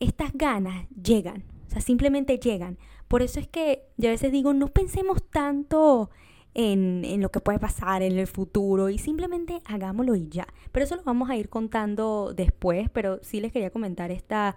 estas 0.00 0.32
ganas 0.32 0.88
llegan, 0.90 1.44
o 1.66 1.70
sea, 1.70 1.82
simplemente 1.82 2.38
llegan. 2.38 2.78
Por 3.08 3.20
eso 3.20 3.38
es 3.38 3.48
que 3.48 3.82
yo 3.98 4.08
a 4.08 4.12
veces 4.12 4.32
digo, 4.32 4.54
no 4.54 4.68
pensemos 4.68 5.22
tanto 5.28 6.08
en, 6.54 7.04
en, 7.04 7.20
lo 7.20 7.30
que 7.30 7.40
puede 7.40 7.58
pasar 7.58 8.02
en 8.02 8.18
el 8.18 8.26
futuro 8.26 8.88
y 8.88 8.96
simplemente 8.96 9.60
hagámoslo 9.66 10.14
y 10.14 10.28
ya. 10.28 10.46
Pero 10.70 10.84
eso 10.84 10.96
lo 10.96 11.02
vamos 11.02 11.28
a 11.28 11.36
ir 11.36 11.48
contando 11.48 12.32
después, 12.34 12.88
pero 12.90 13.22
sí 13.22 13.40
les 13.40 13.52
quería 13.52 13.70
comentar 13.70 14.10
esta 14.10 14.56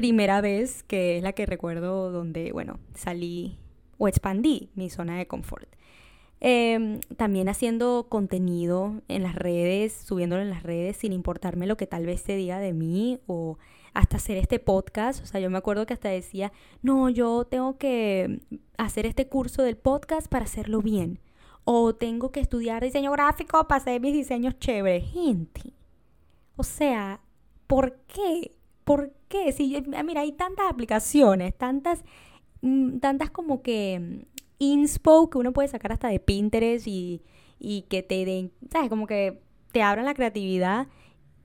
primera 0.00 0.40
vez 0.40 0.82
que 0.82 1.18
es 1.18 1.22
la 1.22 1.34
que 1.34 1.44
recuerdo 1.44 2.10
donde, 2.10 2.52
bueno, 2.52 2.78
salí 2.94 3.58
o 3.98 4.08
expandí 4.08 4.70
mi 4.74 4.88
zona 4.88 5.18
de 5.18 5.26
confort. 5.26 5.68
Em, 6.40 7.00
también 7.18 7.50
haciendo 7.50 8.06
contenido 8.08 9.02
en 9.08 9.22
las 9.22 9.34
redes, 9.34 9.92
subiéndolo 9.92 10.40
en 10.40 10.48
las 10.48 10.62
redes 10.62 10.96
sin 10.96 11.12
importarme 11.12 11.66
lo 11.66 11.76
que 11.76 11.86
tal 11.86 12.06
vez 12.06 12.22
se 12.22 12.34
diga 12.34 12.60
de 12.60 12.72
mí 12.72 13.20
o 13.26 13.58
hasta 13.92 14.16
hacer 14.16 14.38
este 14.38 14.58
podcast. 14.58 15.22
O 15.22 15.26
sea, 15.26 15.38
yo 15.38 15.50
me 15.50 15.58
acuerdo 15.58 15.84
que 15.84 15.92
hasta 15.92 16.08
decía, 16.08 16.50
no, 16.80 17.10
yo 17.10 17.44
tengo 17.44 17.76
que 17.76 18.40
hacer 18.78 19.04
este 19.04 19.28
curso 19.28 19.62
del 19.62 19.76
podcast 19.76 20.28
para 20.28 20.46
hacerlo 20.46 20.80
bien. 20.80 21.20
O 21.64 21.94
tengo 21.94 22.32
que 22.32 22.40
estudiar 22.40 22.82
diseño 22.82 23.12
gráfico 23.12 23.68
para 23.68 23.82
hacer 23.82 24.00
mis 24.00 24.14
diseños 24.14 24.58
chéveres. 24.58 25.10
Gente, 25.12 25.74
o 26.56 26.62
sea, 26.62 27.20
¿por 27.66 27.98
qué? 28.06 28.56
¿Por 28.84 29.19
qué? 29.30 29.52
Si, 29.52 29.82
mira, 30.04 30.20
hay 30.20 30.32
tantas 30.32 30.68
aplicaciones, 30.68 31.56
tantas, 31.56 32.04
mm, 32.60 32.98
tantas 32.98 33.30
como 33.30 33.62
que 33.62 34.26
inspo 34.58 35.30
que 35.30 35.38
uno 35.38 35.52
puede 35.54 35.68
sacar 35.68 35.92
hasta 35.92 36.08
de 36.08 36.20
Pinterest 36.20 36.86
y, 36.86 37.22
y 37.58 37.82
que 37.82 38.02
te 38.02 38.26
den, 38.26 38.52
¿sabes? 38.70 38.90
Como 38.90 39.06
que 39.06 39.40
te 39.72 39.82
abran 39.82 40.04
la 40.04 40.14
creatividad 40.14 40.88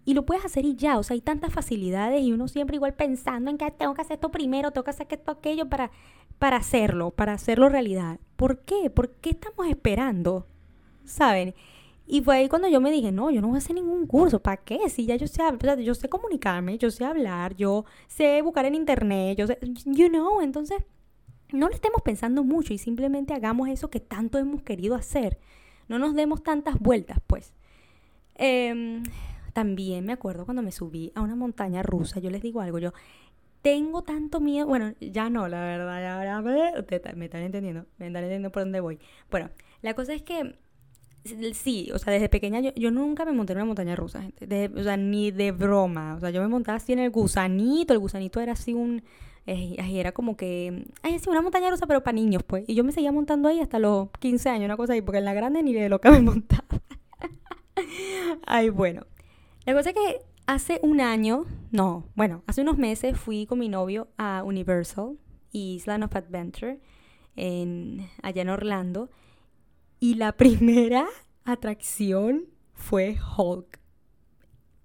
y 0.04 0.13
lo 0.13 0.25
puedes 0.25 0.44
hacer 0.44 0.65
y 0.65 0.75
ya, 0.75 1.00
o 1.00 1.04
sea, 1.04 1.13
hay 1.15 1.22
tantas 1.22 1.54
facilidades 1.54 2.22
y 2.22 2.32
uno 2.32 2.48
siempre 2.48 2.75
igual 2.75 2.94
pensando 2.94 3.50
en 3.50 3.58
que 3.58 3.72
tengo 3.72 3.94
que 3.94 4.01
hacer 4.01 4.15
esto 4.15 4.32
primero, 4.32 4.72
tengo 4.72 4.84
que 4.84 4.92
hacer 4.92 5.08
esto, 5.10 5.32
aquello 5.32 5.70
para, 5.70 5.92
para 6.39 6.58
hacerlo, 6.58 7.12
para 7.12 7.34
hacerlo 7.34 7.70
realidad. 7.70 8.20
¿Por 8.36 8.60
qué? 8.60 8.89
¿Por 8.89 9.12
qué 9.12 9.32
estamos 9.32 9.68
esperando? 9.68 10.48
¿Saben? 11.06 11.56
Y 12.07 12.21
fue 12.21 12.38
ahí 12.38 12.50
cuando 12.50 12.67
yo 12.67 12.79
me 12.81 12.91
dije, 12.91 13.12
no, 13.12 13.31
yo 13.31 13.41
no 13.41 13.47
voy 13.47 13.55
a 13.55 13.57
hacer 13.57 13.75
ningún 13.75 14.05
curso, 14.05 14.39
¿para 14.39 14.57
qué? 14.57 14.89
Si 14.89 15.05
ya 15.05 15.15
yo 15.15 15.27
sé, 15.27 15.41
yo 15.83 15.95
sé 15.95 16.07
comunicarme, 16.07 16.77
yo 16.77 16.91
sé 16.91 17.03
hablar, 17.03 17.55
yo 17.55 17.85
sé 18.07 18.41
buscar 18.43 18.65
en 18.65 18.75
internet, 18.75 19.38
yo 19.38 19.47
sé, 19.47 19.57
you 19.85 20.09
know, 20.09 20.41
entonces 20.41 20.83
no 21.51 21.67
le 21.67 21.75
estemos 21.75 22.01
pensando 22.03 22.43
mucho 22.43 22.74
y 22.74 22.77
simplemente 22.77 23.33
hagamos 23.33 23.69
eso 23.69 23.89
que 23.89 24.00
tanto 24.00 24.38
hemos 24.38 24.62
querido 24.62 24.95
hacer. 24.95 25.39
No 25.88 26.00
nos 26.00 26.15
demos 26.15 26.43
tantas 26.43 26.79
vueltas, 26.79 27.19
pues. 27.25 27.53
Em, 28.35 29.03
también 29.53 30.05
me 30.05 30.13
acuerdo 30.13 30.45
cuando 30.45 30.62
me 30.62 30.71
subí 30.71 31.12
a 31.15 31.21
una 31.21 31.35
montaña 31.35 31.81
rusa, 31.81 32.19
yo 32.19 32.29
les 32.29 32.41
digo 32.41 32.62
algo, 32.62 32.79
yo 32.79 32.93
tengo 33.62 34.03
tanto 34.03 34.39
miedo, 34.41 34.67
bueno, 34.67 34.93
ya 35.00 35.29
no, 35.29 35.47
la 35.47 35.59
verdad, 35.62 36.24
ya, 36.24 36.41
me, 36.41 36.79
ustedes 36.79 37.15
me 37.15 37.25
están 37.25 37.41
entendiendo, 37.41 37.85
me 37.97 38.07
están 38.07 38.24
entendiendo 38.24 38.51
por 38.51 38.63
dónde 38.63 38.79
voy. 38.79 39.00
Bueno, 39.31 39.50
la 39.81 39.95
cosa 39.95 40.13
es 40.13 40.21
que 40.21 40.55
sí, 41.53 41.89
o 41.94 42.00
sea, 42.00 42.13
desde 42.13 42.29
pequeña 42.29 42.60
yo, 42.60 42.72
yo 42.75 42.91
nunca 42.91 43.25
me 43.25 43.32
monté 43.32 43.53
en 43.53 43.58
una 43.58 43.65
montaña 43.65 43.96
rusa, 43.96 44.22
gente, 44.22 44.72
o 44.75 44.84
sea, 44.84 44.98
ni 44.98 45.32
de 45.32 45.51
broma, 45.51 46.15
o 46.15 46.20
sea, 46.20 46.29
yo 46.29 46.41
me 46.41 46.48
montaba 46.48 46.77
así 46.77 46.94
en 46.94 47.00
el 47.00 47.10
gusanito, 47.10 47.94
el 47.94 48.00
gusanito 48.00 48.39
era 48.39 48.53
así 48.53 48.74
un 48.74 49.01
era 49.46 50.12
como 50.12 50.36
que, 50.36 50.86
ay, 51.03 51.20
sí, 51.20 51.29
una 51.29 51.41
montaña 51.41 51.70
rusa, 51.70 51.86
pero 51.86 52.01
para 52.03 52.15
niños, 52.15 52.44
pues. 52.44 52.63
Y 52.67 52.74
yo 52.74 52.84
me 52.84 52.91
seguía 52.91 53.12
montando 53.12 53.48
ahí 53.48 53.60
hasta 53.60 53.79
los 53.79 54.10
15 54.20 54.50
años, 54.50 54.65
una 54.65 54.77
cosa 54.77 54.94
ahí, 54.94 55.01
porque 55.01 55.20
en 55.20 55.25
la 55.25 55.34
grande 55.34 55.62
ni 55.62 55.74
de 55.74 55.89
lo 55.89 56.01
que 56.01 56.10
me 56.10 56.20
montaba. 56.22 56.65
ay, 58.46 58.70
bueno. 58.70 59.05
La 59.65 59.74
cosa 59.74 59.89
es 59.89 59.96
que 59.96 60.22
hace 60.48 60.79
un 60.82 61.00
año, 61.00 61.46
no, 61.72 62.05
bueno, 62.15 62.44
hace 62.48 62.62
unos 62.62 62.77
meses 62.77 63.17
fui 63.17 63.46
con 63.46 63.60
mi 63.60 63.70
novio 63.70 64.08
a 64.17 64.44
Universal, 64.44 65.17
Island 65.51 66.03
of 66.03 66.15
Adventure, 66.15 66.79
en, 67.36 68.10
allá 68.24 68.41
en 68.41 68.50
Orlando. 68.50 69.10
Y 70.00 70.16
la 70.16 70.32
primera 70.38 71.06
atracción 71.44 72.46
fue 72.74 73.18
Hulk. 73.38 73.80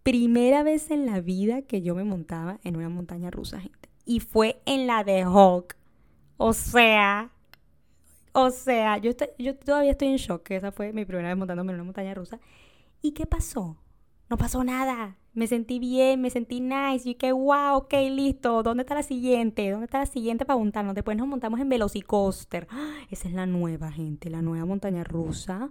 Primera 0.02 0.62
vez 0.62 0.90
en 0.90 1.06
la 1.06 1.20
vida 1.20 1.62
que 1.62 1.82
yo 1.82 1.94
me 1.94 2.04
montaba 2.04 2.58
en 2.64 2.76
una 2.76 2.88
montaña 2.88 3.30
rusa, 3.30 3.60
gente 3.60 3.90
y 4.10 4.18
fue 4.18 4.60
en 4.66 4.88
la 4.88 5.04
de 5.04 5.24
Hulk. 5.24 5.76
O 6.36 6.52
sea, 6.52 7.30
o 8.32 8.50
sea, 8.50 8.98
yo, 8.98 9.10
estoy, 9.10 9.28
yo 9.38 9.54
todavía 9.54 9.92
estoy 9.92 10.08
en 10.08 10.16
shock, 10.16 10.42
que 10.42 10.56
esa 10.56 10.72
fue 10.72 10.92
mi 10.92 11.04
primera 11.04 11.28
vez 11.28 11.36
montándome 11.36 11.70
en 11.70 11.76
una 11.76 11.84
montaña 11.84 12.12
rusa. 12.12 12.40
¿Y 13.02 13.12
qué 13.12 13.24
pasó? 13.24 13.76
No 14.28 14.36
pasó 14.36 14.64
nada. 14.64 15.16
Me 15.32 15.46
sentí 15.46 15.78
bien, 15.78 16.20
me 16.20 16.30
sentí 16.30 16.60
nice. 16.60 17.08
Y 17.08 17.14
que, 17.14 17.32
wow, 17.32 17.76
ok, 17.76 17.92
listo. 18.10 18.62
¿Dónde 18.62 18.82
está 18.82 18.94
la 18.94 19.02
siguiente? 19.02 19.70
¿Dónde 19.70 19.84
está 19.84 20.00
la 20.00 20.06
siguiente 20.06 20.44
para 20.44 20.58
montarnos? 20.58 20.94
Después 20.94 21.16
nos 21.16 21.26
montamos 21.26 21.60
en 21.60 21.68
Velocicoaster. 21.68 22.66
Esa 23.10 23.28
es 23.28 23.34
la 23.34 23.46
nueva, 23.46 23.92
gente, 23.92 24.30
la 24.30 24.42
nueva 24.42 24.64
montaña 24.64 25.04
rusa. 25.04 25.70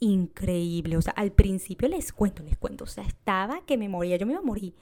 Increíble. 0.00 0.96
O 0.96 1.02
sea, 1.02 1.12
al 1.14 1.32
principio 1.32 1.88
les 1.88 2.12
cuento, 2.12 2.42
les 2.42 2.56
cuento. 2.56 2.84
O 2.84 2.88
sea, 2.88 3.04
estaba 3.04 3.60
que 3.66 3.76
me 3.76 3.88
moría. 3.88 4.16
Yo 4.16 4.26
me 4.26 4.32
iba 4.32 4.40
a 4.40 4.44
morir. 4.44 4.74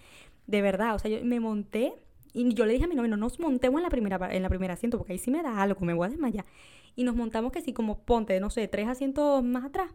De 0.47 0.63
verdad. 0.63 0.95
O 0.95 0.99
sea, 0.99 1.11
yo 1.11 1.25
me 1.25 1.41
monté 1.41 1.95
y 2.33 2.55
yo 2.55 2.65
le 2.65 2.73
dije 2.73 2.85
a 2.85 2.89
mi 2.89 2.95
novio, 2.95 3.11
no 3.11 3.17
nos 3.17 3.39
montemos 3.39 3.79
en 3.79 3.83
la 3.83 3.91
primera, 3.91 4.35
en 4.35 4.43
la 4.43 4.49
primera 4.49 4.75
asiento, 4.75 4.99
porque 4.99 5.13
ahí 5.13 5.19
sí 5.19 5.31
me 5.31 5.43
da 5.43 5.63
algo, 5.63 5.81
me 5.85 5.93
voy 5.95 6.07
a 6.07 6.11
desmayar. 6.11 6.47
Y 6.97 7.05
nos 7.05 7.15
montamos 7.15 7.53
que 7.53 7.61
sí, 7.61 7.73
como 7.73 7.99
ponte, 7.99 8.39
no 8.41 8.51
sé, 8.51 8.69
tres 8.69 8.89
asientos 8.89 9.43
más 9.45 9.65
atrás. 9.65 9.91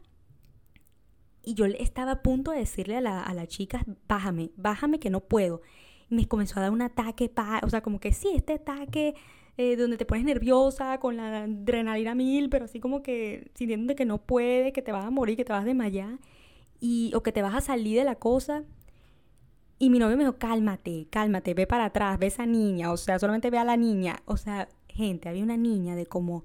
Y 1.47 1.53
yo 1.53 1.65
estaba 1.65 2.11
a 2.11 2.21
punto 2.23 2.51
de 2.51 2.57
decirle 2.57 2.97
a 2.97 3.01
la, 3.01 3.23
a 3.23 3.33
la 3.33 3.47
chica, 3.47 3.85
bájame, 4.05 4.51
bájame 4.57 4.99
que 4.99 5.09
no 5.09 5.21
puedo. 5.21 5.61
Y 6.09 6.15
me 6.15 6.27
comenzó 6.27 6.59
a 6.59 6.63
dar 6.63 6.71
un 6.71 6.81
ataque, 6.81 7.31
o 7.63 7.69
sea, 7.69 7.79
como 7.81 8.01
que 8.01 8.11
sí, 8.11 8.33
este 8.35 8.55
ataque 8.55 9.15
eh, 9.55 9.77
donde 9.77 9.95
te 9.95 10.05
pones 10.05 10.25
nerviosa, 10.25 10.99
con 10.99 11.15
la 11.15 11.43
adrenalina 11.43 12.15
mil, 12.15 12.49
pero 12.49 12.65
así 12.65 12.81
como 12.81 13.01
que 13.01 13.49
sintiendo 13.55 13.95
que 13.95 14.03
no 14.03 14.17
puede, 14.17 14.73
que 14.73 14.81
te 14.81 14.91
vas 14.91 15.05
a 15.05 15.09
morir, 15.09 15.37
que 15.37 15.45
te 15.45 15.53
vas 15.53 15.61
a 15.61 15.65
desmayar, 15.65 16.19
y, 16.81 17.13
o 17.15 17.23
que 17.23 17.31
te 17.31 17.41
vas 17.41 17.55
a 17.55 17.61
salir 17.61 17.97
de 17.97 18.03
la 18.03 18.15
cosa. 18.15 18.65
Y 19.79 19.89
mi 19.89 19.99
novio 19.99 20.17
me 20.17 20.23
dijo, 20.23 20.37
cálmate, 20.37 21.07
cálmate, 21.09 21.53
ve 21.53 21.65
para 21.65 21.85
atrás, 21.85 22.19
ve 22.19 22.27
esa 22.27 22.45
niña, 22.45 22.91
o 22.91 22.97
sea, 22.97 23.19
solamente 23.19 23.49
ve 23.51 23.57
a 23.57 23.63
la 23.63 23.77
niña. 23.77 24.17
O 24.25 24.35
sea, 24.35 24.67
gente, 24.89 25.29
había 25.29 25.43
una 25.43 25.55
niña 25.55 25.95
de 25.95 26.07
como, 26.07 26.43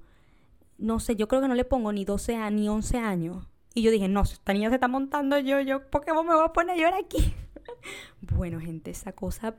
no 0.77 1.01
sé, 1.01 1.17
yo 1.17 1.27
creo 1.27 1.41
que 1.41 1.49
no 1.49 1.55
le 1.55 1.65
pongo 1.65 1.91
ni 1.91 2.05
12 2.05 2.37
años, 2.37 2.61
ni 2.61 2.69
11 2.69 2.97
años. 2.99 3.47
Y 3.73 3.81
yo 3.81 3.91
dije, 3.91 4.07
no, 4.07 4.21
esta 4.21 4.53
niña 4.53 4.69
se 4.69 4.75
está 4.75 4.87
montando 4.87 5.39
yo, 5.39 5.59
yo, 5.61 5.89
¿por 5.89 6.03
qué 6.05 6.11
vos 6.11 6.25
me 6.25 6.35
voy 6.35 6.45
a 6.45 6.53
poner 6.53 6.79
yo 6.79 6.87
aquí? 6.95 7.33
bueno, 8.21 8.59
gente, 8.59 8.91
esa 8.91 9.13
cosa 9.13 9.55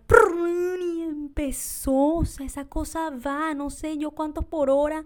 y 0.80 1.02
empezó, 1.02 2.16
o 2.16 2.24
sea, 2.24 2.46
esa 2.46 2.66
cosa 2.66 3.10
va, 3.10 3.54
no 3.54 3.70
sé 3.70 3.98
yo 3.98 4.12
cuántos 4.12 4.44
por 4.44 4.70
hora. 4.70 5.04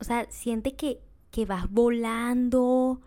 O 0.00 0.04
sea, 0.04 0.26
siente 0.30 0.74
que, 0.74 1.00
que 1.30 1.46
vas 1.46 1.70
volando 1.70 3.00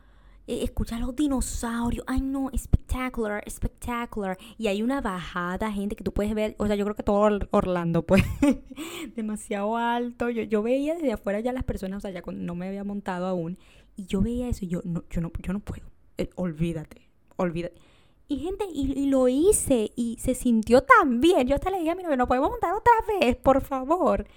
eh, 0.49 0.63
escucha 0.63 0.97
los 0.97 1.15
dinosaurios. 1.15 2.03
Ay, 2.07 2.21
no, 2.21 2.49
espectacular, 2.51 3.43
espectacular. 3.45 4.35
Y 4.57 4.65
hay 4.65 4.81
una 4.81 4.99
bajada, 4.99 5.71
gente, 5.71 5.95
que 5.95 6.03
tú 6.03 6.11
puedes 6.11 6.33
ver. 6.33 6.55
O 6.57 6.65
sea, 6.65 6.75
yo 6.75 6.85
creo 6.85 6.95
que 6.95 7.03
todo 7.03 7.39
Orlando, 7.51 8.01
pues, 8.01 8.23
demasiado 9.15 9.77
alto. 9.77 10.31
Yo, 10.31 10.41
yo 10.41 10.63
veía 10.63 10.95
desde 10.95 11.13
afuera 11.13 11.39
ya 11.39 11.53
las 11.53 11.63
personas, 11.63 11.97
o 11.97 12.01
sea, 12.01 12.09
ya 12.09 12.23
no 12.31 12.55
me 12.55 12.67
había 12.67 12.83
montado 12.83 13.27
aún. 13.27 13.59
Y 13.95 14.05
yo 14.05 14.21
veía 14.21 14.47
eso 14.47 14.65
y 14.65 14.69
yo 14.69 14.81
no, 14.83 15.03
yo 15.09 15.21
no, 15.21 15.31
yo 15.41 15.53
no 15.53 15.59
puedo. 15.59 15.85
Eh, 16.17 16.29
olvídate, 16.35 17.09
olvídate. 17.37 17.79
Y 18.27 18.37
gente, 18.37 18.65
y, 18.71 19.07
lo 19.07 19.27
hice 19.27 19.91
y 19.95 20.17
se 20.19 20.35
sintió 20.35 20.83
tan 20.83 21.19
bien. 21.19 21.47
Yo 21.47 21.55
hasta 21.55 21.71
le 21.71 21.79
dije 21.79 21.89
a 21.91 21.95
mi 21.95 22.03
novio, 22.03 22.15
no 22.15 22.27
podemos 22.27 22.51
montar 22.51 22.73
otra 22.73 22.93
vez, 23.07 23.35
por 23.35 23.61
favor. 23.61 24.27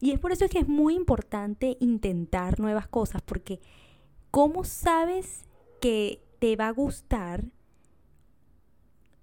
Y 0.00 0.12
es 0.12 0.20
por 0.20 0.30
eso 0.30 0.48
que 0.48 0.60
es 0.60 0.68
muy 0.68 0.94
importante 0.94 1.76
intentar 1.80 2.60
nuevas 2.60 2.86
cosas, 2.86 3.22
porque 3.22 3.60
¿cómo 4.30 4.62
sabes 4.64 5.46
que 5.80 6.22
te 6.38 6.54
va 6.56 6.68
a 6.68 6.72
gustar 6.72 7.44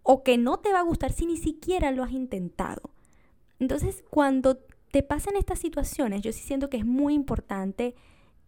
o 0.04 0.24
que 0.24 0.38
no 0.38 0.58
te 0.60 0.74
va 0.74 0.80
a 0.80 0.84
gustar 0.84 1.14
si 1.14 1.26
ni 1.26 1.38
siquiera 1.38 1.92
lo 1.92 2.04
has 2.04 2.12
intentado? 2.12 2.90
Entonces, 3.60 4.04
cuando 4.10 4.58
te 4.92 5.04
pasan 5.04 5.38
estas 5.38 5.60
situaciones, 5.60 6.22
yo 6.22 6.34
sí 6.34 6.42
siento 6.42 6.70
que 6.70 6.78
es 6.78 6.86
muy 6.86 7.14
importante 7.14 7.96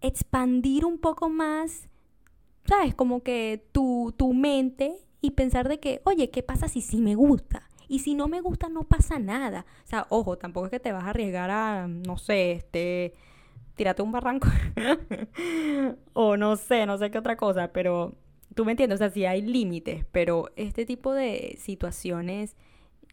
expandir 0.04 0.86
un 0.86 1.00
poco 1.00 1.30
más, 1.30 1.90
¿sabes? 2.66 2.94
Como 2.94 3.24
que 3.24 3.66
tu, 3.72 4.14
tu 4.16 4.34
mente 4.34 4.96
y 5.22 5.32
pensar 5.32 5.68
de 5.68 5.80
que, 5.80 6.02
oye, 6.04 6.30
¿qué 6.30 6.44
pasa 6.44 6.68
si 6.68 6.82
sí 6.82 7.02
me 7.02 7.16
gusta? 7.16 7.70
Y 7.88 8.00
si 8.00 8.14
no 8.14 8.28
me 8.28 8.42
gusta, 8.42 8.70
no 8.70 8.84
pasa 8.84 9.18
nada. 9.18 9.66
O 9.84 9.88
sea, 9.88 10.06
ojo, 10.10 10.38
tampoco 10.38 10.68
es 10.68 10.72
que 10.72 10.80
te 10.80 10.92
vas 10.92 11.06
a 11.06 11.10
arriesgar 11.10 11.50
a, 11.50 11.88
no 11.88 12.18
sé, 12.18 12.52
este 12.52 13.14
tírate 13.76 14.02
un 14.02 14.12
barranco. 14.12 14.50
o 16.14 16.38
no 16.38 16.56
sé, 16.58 16.86
no 16.86 16.98
sé 16.98 17.10
qué 17.10 17.18
otra 17.18 17.38
cosa, 17.38 17.72
pero 17.72 18.16
tú 18.54 18.66
me 18.66 18.72
entiendes, 18.72 18.98
o 18.98 19.00
sea, 19.00 19.10
sí 19.10 19.26
hay 19.26 19.42
límites, 19.42 20.06
pero 20.12 20.52
este 20.56 20.86
tipo 20.86 21.14
de 21.14 21.58
situaciones 21.60 22.56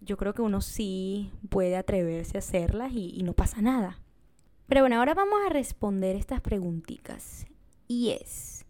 yo 0.01 0.17
creo 0.17 0.35
que 0.35 0.43
uno 0.43 0.61
sí 0.61 1.31
puede 1.51 1.77
atreverse 1.77 2.39
a 2.39 2.41
hacerlas 2.41 2.93
y, 2.93 3.15
y 3.17 3.23
no 3.23 3.33
pasa 3.33 3.63
nada. 3.63 4.01
Pero 4.71 4.83
bueno, 4.83 4.99
ahora 4.99 5.15
vamos 5.15 5.41
a 5.45 5.49
responder 5.49 6.15
estas 6.15 6.41
preguntitas. 6.41 7.45
Y 7.89 8.11
es, 8.11 8.65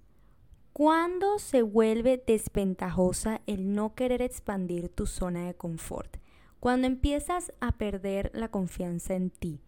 ¿Cuándo 0.73 1.39
se 1.39 1.61
vuelve 1.61 2.17
desventajosa 2.27 3.43
el 3.47 3.75
no 3.75 3.95
querer 3.95 4.23
expandir 4.23 4.89
tu 4.89 5.05
zona 5.05 5.45
de 5.45 5.53
confort? 5.53 6.17
Cuando 6.59 6.87
empiezas 6.87 7.53
a 7.61 7.73
perder 7.73 8.31
la 8.33 8.49
confianza 8.49 9.13
en 9.15 9.29
ti. 9.29 9.61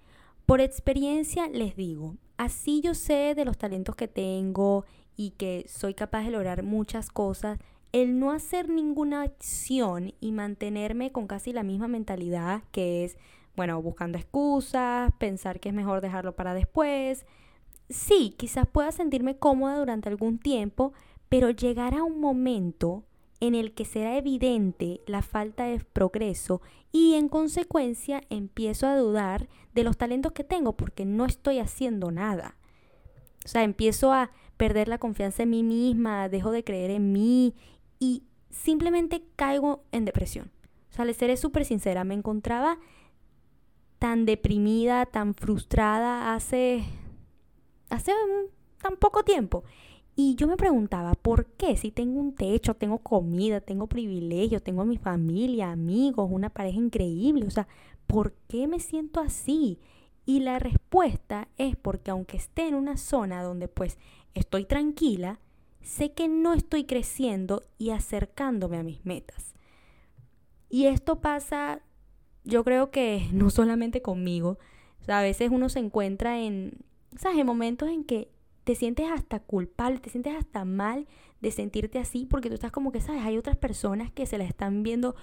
Por 0.47 0.63
experiencia 0.63 1.49
les 1.49 1.77
digo, 1.77 2.17
así 2.39 2.81
yo 2.81 2.95
sé 2.95 3.35
de 3.35 3.45
los 3.45 3.59
talentos 3.59 3.95
que 3.95 4.09
tengo 4.09 4.87
y 5.15 5.33
que 5.33 5.67
soy 5.69 5.93
capaz 5.93 6.25
de 6.25 6.31
lograr 6.31 6.63
muchas 6.63 7.11
cosas, 7.11 7.59
el 7.93 8.19
no 8.19 8.31
hacer 8.31 8.71
ninguna 8.71 9.21
acción 9.21 10.15
y 10.19 10.33
mantenerme 10.33 11.13
con 11.13 11.27
casi 11.27 11.53
la 11.53 11.63
misma 11.63 11.89
mentalidad 11.89 12.63
que 12.73 13.05
es, 13.05 13.19
bueno, 13.57 13.81
buscando 13.83 14.19
excusas, 14.19 15.13
pensar 15.19 15.61
que 15.61 15.69
es 15.69 15.75
mejor 15.75 16.01
dejarlo 16.01 16.35
para 16.35 16.55
después. 16.55 17.27
Sí, 17.89 18.35
quizás 18.39 18.67
pueda 18.67 18.93
sentirme 18.93 19.37
cómoda 19.37 19.79
durante 19.79 20.09
algún 20.09 20.39
tiempo, 20.39 20.93
pero 21.29 21.51
llegará 21.51 22.03
un 22.03 22.21
momento 22.21 23.05
en 23.41 23.55
el 23.55 23.73
que 23.73 23.85
será 23.85 24.17
evidente 24.17 25.01
la 25.07 25.21
falta 25.21 25.65
de 25.65 25.81
progreso 25.81 26.63
y 26.93 27.15
en 27.15 27.29
consecuencia 27.29 28.23
empiezo 28.31 28.87
a 28.87 28.97
dudar 28.97 29.49
de 29.75 29.83
los 29.83 29.97
talentos 29.97 30.33
que 30.33 30.45
tengo 30.45 30.77
porque 30.77 31.05
no 31.05 31.27
estoy 31.27 31.59
haciendo 31.59 32.13
nada. 32.13 32.57
O 33.45 33.49
sea, 33.49 33.65
empiezo 33.65 34.13
a 34.13 34.31
perder 34.57 34.87
la 34.87 34.99
confianza 34.99 35.43
en 35.43 35.51
mí 35.51 35.65
misma, 35.65 36.29
dejo 36.29 36.53
de 36.53 36.63
creer 36.63 36.93
en 36.93 37.11
mí 37.13 37.55
y 37.99 38.23
simplemente 38.51 39.25
caigo 39.35 39.83
en 39.91 40.05
depresión. 40.05 40.53
O 40.91 40.95
sea, 40.95 41.05
le 41.05 41.15
seré 41.15 41.37
súper 41.37 41.65
sincera, 41.65 42.05
me 42.05 42.15
encontraba 42.15 42.79
tan 44.03 44.27
deprimida, 44.27 45.07
tan 45.07 45.33
frustrada 45.33 46.35
hace, 46.35 46.83
hace 47.89 48.11
tan 48.83 48.97
poco 48.97 49.23
tiempo. 49.23 49.63
Y 50.17 50.35
yo 50.35 50.49
me 50.49 50.57
preguntaba, 50.57 51.15
¿por 51.15 51.47
qué? 51.47 51.77
Si 51.77 51.93
tengo 51.93 52.19
un 52.19 52.35
techo, 52.35 52.75
tengo 52.75 52.99
comida, 52.99 53.61
tengo 53.61 53.87
privilegios, 53.87 54.61
tengo 54.65 54.83
a 54.83 54.87
mi 54.87 54.97
familia, 54.97 55.71
amigos, 55.71 56.29
una 56.33 56.51
pareja 56.51 56.79
increíble. 56.79 57.47
O 57.47 57.51
sea, 57.53 57.69
¿por 58.09 58.33
qué 58.49 58.67
me 58.67 58.81
siento 58.81 59.21
así? 59.21 59.79
Y 60.27 60.41
la 60.41 60.59
respuesta 60.59 61.47
es 61.57 61.77
porque 61.77 62.11
aunque 62.11 62.39
esté 62.39 62.67
en 62.67 62.75
una 62.75 62.97
zona 62.97 63.45
donde 63.45 63.69
pues 63.69 63.99
estoy 64.35 64.65
tranquila, 64.65 65.39
sé 65.81 66.11
que 66.11 66.27
no 66.27 66.55
estoy 66.55 66.87
creciendo 66.87 67.63
y 67.79 67.91
acercándome 67.91 68.79
a 68.79 68.83
mis 68.83 69.07
metas. 69.07 69.55
Y 70.69 70.87
esto 70.87 71.21
pasa, 71.21 71.83
yo 72.45 72.65
creo 72.65 72.91
que 72.91 73.29
no 73.33 73.51
solamente 73.51 74.03
conmigo, 74.03 74.59
o 75.01 75.05
sea, 75.05 75.19
a 75.19 75.23
veces 75.23 75.51
uno 75.51 75.69
se 75.69 75.81
encuentra 75.81 76.41
en, 76.41 76.79
¿sabes? 77.17 77.39
en 77.39 77.47
momentos 77.47 77.89
en 77.89 78.05
que 78.05 78.31
te 78.65 78.75
sientes 78.77 79.11
hasta 79.11 79.41
culpable, 79.41 79.99
te 79.99 80.11
sientes 80.11 80.37
hasta 80.37 80.65
mal 80.65 81.09
de 81.41 81.51
sentirte 81.51 81.99
así 81.99 82.27
porque 82.27 82.49
tú 82.49 82.55
estás 82.55 82.71
como 82.71 82.93
que, 82.93 83.01
¿sabes? 83.01 83.25
Hay 83.25 83.37
otras 83.37 83.57
personas 83.57 84.13
que 84.13 84.27
se 84.27 84.39
la 84.39 84.45
están 84.45 84.85
viendo 84.85 85.17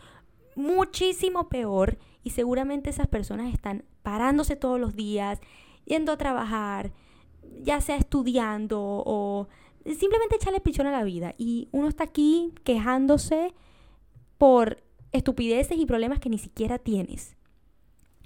muchísimo 0.56 1.48
peor 1.48 1.98
y 2.24 2.32
seguramente 2.32 2.90
esas 2.90 3.08
personas 3.08 3.54
están 3.54 3.86
parándose 4.04 4.58
todos 4.58 4.80
los 4.80 4.96
días, 4.96 5.40
yendo 5.86 6.12
a 6.12 6.18
trabajar, 6.18 6.92
ya 7.62 7.80
sea 7.80 7.96
estudiando 7.96 8.80
o 8.82 9.48
simplemente 9.86 10.36
echarle 10.36 10.60
pichón 10.60 10.88
a 10.88 10.92
la 10.92 11.04
vida. 11.04 11.34
Y 11.38 11.70
uno 11.72 11.88
está 11.88 12.04
aquí 12.04 12.54
quejándose 12.66 13.54
por 14.38 14.84
estupideces 15.12 15.78
y 15.78 15.86
problemas 15.86 16.20
que 16.20 16.30
ni 16.30 16.38
siquiera 16.38 16.80
tienes. 16.80 17.36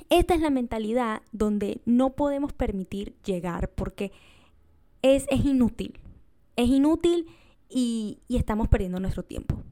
Esta 0.10 0.36
es 0.36 0.42
la 0.42 0.50
mentalidad 0.50 1.22
donde 1.32 1.82
no 1.86 2.12
podemos 2.12 2.54
permitir 2.54 3.16
llegar 3.24 3.70
porque 3.70 4.12
es, 5.02 5.26
es 5.30 5.46
inútil. 5.46 6.00
Es 6.56 6.68
inútil 6.68 7.28
y, 7.70 8.20
y 8.28 8.38
estamos 8.38 8.68
perdiendo 8.68 9.00
nuestro 9.00 9.24
tiempo. 9.24 9.64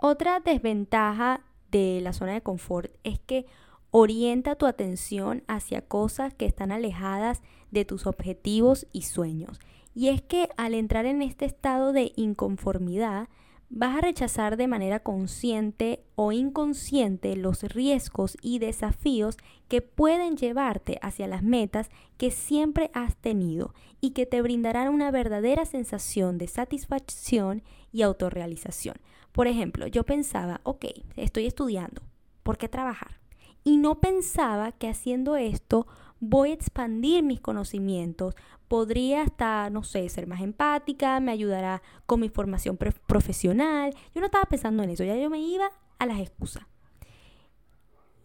Otra 0.00 0.40
desventaja 0.40 1.44
de 1.70 2.00
la 2.02 2.12
zona 2.12 2.34
de 2.34 2.42
confort 2.42 2.92
es 3.04 3.18
que 3.18 3.46
orienta 3.90 4.56
tu 4.56 4.66
atención 4.66 5.44
hacia 5.46 5.82
cosas 5.82 6.34
que 6.34 6.46
están 6.46 6.72
alejadas 6.72 7.42
de 7.70 7.84
tus 7.84 8.06
objetivos 8.06 8.86
y 8.92 9.02
sueños. 9.02 9.60
Y 9.94 10.08
es 10.08 10.22
que 10.22 10.48
al 10.56 10.74
entrar 10.74 11.06
en 11.06 11.22
este 11.22 11.44
estado 11.44 11.92
de 11.92 12.12
inconformidad, 12.16 13.28
vas 13.76 13.96
a 13.96 14.00
rechazar 14.02 14.56
de 14.56 14.68
manera 14.68 15.00
consciente 15.00 16.04
o 16.14 16.30
inconsciente 16.30 17.34
los 17.34 17.64
riesgos 17.64 18.36
y 18.40 18.60
desafíos 18.60 19.36
que 19.66 19.82
pueden 19.82 20.36
llevarte 20.36 21.00
hacia 21.02 21.26
las 21.26 21.42
metas 21.42 21.90
que 22.16 22.30
siempre 22.30 22.92
has 22.94 23.16
tenido 23.16 23.74
y 24.00 24.10
que 24.10 24.26
te 24.26 24.40
brindarán 24.42 24.90
una 24.90 25.10
verdadera 25.10 25.64
sensación 25.64 26.38
de 26.38 26.46
satisfacción 26.46 27.64
y 27.90 28.02
autorrealización. 28.02 28.94
Por 29.32 29.48
ejemplo, 29.48 29.88
yo 29.88 30.04
pensaba, 30.04 30.60
ok, 30.62 30.84
estoy 31.16 31.46
estudiando, 31.46 32.02
¿por 32.44 32.58
qué 32.58 32.68
trabajar? 32.68 33.18
Y 33.64 33.78
no 33.78 33.98
pensaba 33.98 34.70
que 34.70 34.88
haciendo 34.88 35.34
esto 35.34 35.88
voy 36.20 36.50
a 36.50 36.54
expandir 36.54 37.24
mis 37.24 37.40
conocimientos, 37.40 38.36
podría 38.74 39.22
hasta, 39.22 39.70
no 39.70 39.84
sé, 39.84 40.08
ser 40.08 40.26
más 40.26 40.40
empática, 40.40 41.20
me 41.20 41.30
ayudará 41.30 41.80
con 42.06 42.18
mi 42.18 42.28
formación 42.28 42.76
profesional. 42.76 43.94
Yo 44.12 44.20
no 44.20 44.26
estaba 44.26 44.46
pensando 44.46 44.82
en 44.82 44.90
eso, 44.90 45.04
ya 45.04 45.14
yo 45.14 45.30
me 45.30 45.38
iba 45.38 45.70
a 46.00 46.06
las 46.06 46.18
excusas. 46.18 46.64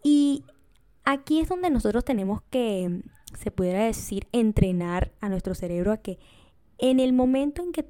Y 0.02 0.42
aquí 1.04 1.38
es 1.38 1.48
donde 1.48 1.70
nosotros 1.70 2.04
tenemos 2.04 2.42
que, 2.50 3.00
se 3.38 3.52
pudiera 3.52 3.84
decir, 3.84 4.26
entrenar 4.32 5.12
a 5.20 5.28
nuestro 5.28 5.54
cerebro 5.54 5.92
a 5.92 5.98
que 5.98 6.18
en 6.78 6.98
el 6.98 7.12
momento 7.12 7.62
en 7.62 7.70
que 7.70 7.88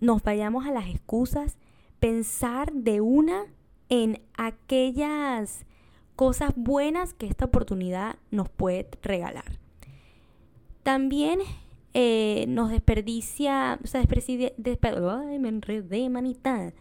nos 0.00 0.22
vayamos 0.22 0.64
a 0.64 0.72
las 0.72 0.86
excusas, 0.88 1.58
pensar 2.00 2.72
de 2.72 3.02
una 3.02 3.44
en 3.90 4.22
aquellas 4.38 5.66
cosas 6.16 6.54
buenas 6.56 7.12
que 7.12 7.26
esta 7.26 7.44
oportunidad 7.44 8.16
nos 8.30 8.48
puede 8.48 8.88
regalar. 9.02 9.60
También 10.82 11.40
eh, 11.94 12.46
nos 12.48 12.70
desperdicia, 12.70 13.78
o 13.82 13.86
sea, 13.86 14.00
desperdicia, 14.00 14.52
ay, 15.10 15.38
me 15.38 15.48
enredé, 15.48 16.08
manita. 16.08 16.72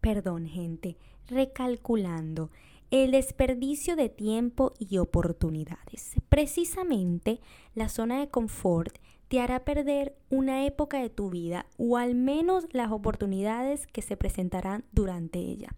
Perdón, 0.00 0.46
gente, 0.46 0.96
recalculando. 1.28 2.50
El 2.90 3.12
desperdicio 3.12 3.96
de 3.96 4.10
tiempo 4.10 4.74
y 4.78 4.98
oportunidades. 4.98 6.12
Precisamente 6.28 7.40
la 7.74 7.88
zona 7.88 8.20
de 8.20 8.28
confort 8.28 8.98
te 9.28 9.40
hará 9.40 9.64
perder 9.64 10.14
una 10.28 10.66
época 10.66 11.00
de 11.00 11.08
tu 11.08 11.30
vida 11.30 11.64
o 11.78 11.96
al 11.96 12.14
menos 12.14 12.66
las 12.72 12.92
oportunidades 12.92 13.86
que 13.86 14.02
se 14.02 14.18
presentarán 14.18 14.84
durante 14.92 15.38
ella. 15.38 15.70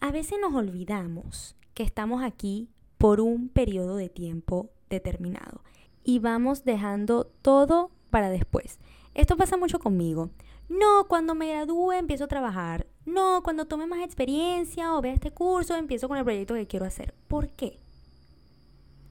A 0.00 0.10
veces 0.10 0.38
nos 0.40 0.54
olvidamos 0.54 1.54
que 1.74 1.84
estamos 1.84 2.24
aquí 2.24 2.68
por 2.98 3.20
un 3.20 3.48
periodo 3.48 3.94
de 3.94 4.08
tiempo 4.08 4.70
determinado 4.88 5.62
y 6.10 6.18
vamos 6.18 6.64
dejando 6.64 7.30
todo 7.40 7.92
para 8.10 8.30
después. 8.30 8.80
Esto 9.14 9.36
pasa 9.36 9.56
mucho 9.56 9.78
conmigo. 9.78 10.30
No, 10.68 11.06
cuando 11.06 11.36
me 11.36 11.46
gradúe 11.46 11.92
empiezo 11.92 12.24
a 12.24 12.28
trabajar. 12.28 12.88
No, 13.06 13.42
cuando 13.44 13.66
tome 13.66 13.86
más 13.86 14.00
experiencia 14.00 14.92
o 14.94 15.00
vea 15.00 15.12
este 15.12 15.30
curso 15.30 15.76
empiezo 15.76 16.08
con 16.08 16.18
el 16.18 16.24
proyecto 16.24 16.54
que 16.54 16.66
quiero 16.66 16.84
hacer. 16.84 17.14
¿Por 17.28 17.50
qué? 17.50 17.78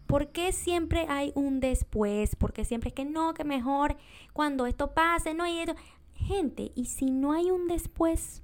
¿Por 0.07 0.27
qué 0.27 0.51
siempre 0.51 1.05
hay 1.07 1.31
un 1.35 1.61
después? 1.61 2.35
¿Por 2.35 2.51
qué 2.51 2.65
siempre 2.65 2.89
es 2.89 2.95
que 2.95 3.05
no, 3.05 3.33
que 3.33 3.45
mejor 3.45 3.95
cuando 4.33 4.65
esto 4.65 4.93
pase, 4.93 5.33
no 5.33 5.45
hay 5.45 5.59
esto? 5.59 5.75
Gente, 6.15 6.73
¿y 6.75 6.85
si 6.87 7.11
no 7.11 7.31
hay 7.31 7.49
un 7.49 7.69
después? 7.69 8.43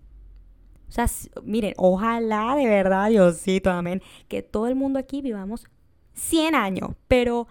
O 0.87 0.91
sea, 0.93 1.07
miren, 1.43 1.73
ojalá 1.75 2.55
de 2.55 2.67
verdad, 2.67 3.09
Diosito, 3.09 3.69
amén, 3.69 4.01
que 4.29 4.43
todo 4.43 4.67
el 4.67 4.75
mundo 4.75 4.97
aquí 4.97 5.21
vivamos 5.21 5.65
100 6.13 6.55
años, 6.55 6.91
pero 7.09 7.47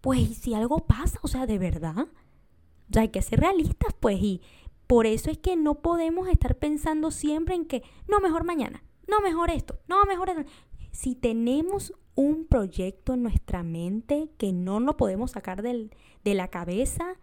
pues 0.00 0.36
si 0.38 0.54
algo 0.54 0.86
pasa, 0.86 1.18
o 1.22 1.28
sea, 1.28 1.46
de 1.46 1.58
verdad, 1.58 1.98
o 1.98 2.92
sea, 2.92 3.02
hay 3.02 3.08
que 3.08 3.22
ser 3.22 3.40
realistas, 3.40 3.94
pues, 3.98 4.18
y 4.20 4.40
por 4.86 5.06
eso 5.06 5.30
es 5.30 5.38
que 5.38 5.56
no 5.56 5.76
podemos 5.76 6.28
estar 6.28 6.56
pensando 6.56 7.10
siempre 7.10 7.54
en 7.54 7.64
que, 7.64 7.82
no, 8.08 8.20
mejor 8.20 8.44
mañana, 8.44 8.82
no, 9.06 9.20
mejor 9.20 9.50
esto, 9.50 9.78
no, 9.88 10.04
mejor 10.04 10.30
esto. 10.30 10.44
Si 10.92 11.14
tenemos 11.14 11.94
un 12.14 12.46
proyecto 12.46 13.14
en 13.14 13.22
nuestra 13.22 13.62
mente 13.62 14.30
que 14.36 14.52
no 14.52 14.80
lo 14.80 14.96
podemos 14.96 15.32
sacar 15.32 15.62
del, 15.62 15.94
de 16.24 16.34
la 16.34 16.48
cabeza, 16.48 17.14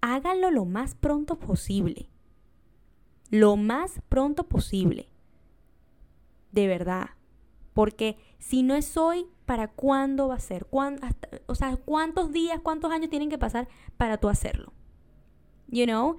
háganlo 0.00 0.50
lo 0.50 0.64
más 0.64 0.94
pronto 0.94 1.38
posible 1.38 2.08
lo 3.34 3.56
más 3.56 4.00
pronto 4.08 4.44
posible. 4.44 5.08
De 6.52 6.68
verdad. 6.68 7.10
Porque 7.72 8.16
si 8.38 8.62
no 8.62 8.76
es 8.76 8.96
hoy, 8.96 9.26
¿para 9.46 9.68
cuándo 9.68 10.28
va 10.28 10.36
a 10.36 10.40
ser? 10.40 10.66
o 11.46 11.54
sea, 11.54 11.76
¿cuántos 11.76 12.32
días, 12.32 12.60
cuántos 12.62 12.90
años 12.90 13.10
tienen 13.10 13.30
que 13.30 13.38
pasar 13.38 13.68
para 13.96 14.18
tú 14.18 14.28
hacerlo? 14.28 14.72
You 15.68 15.84
know? 15.84 16.16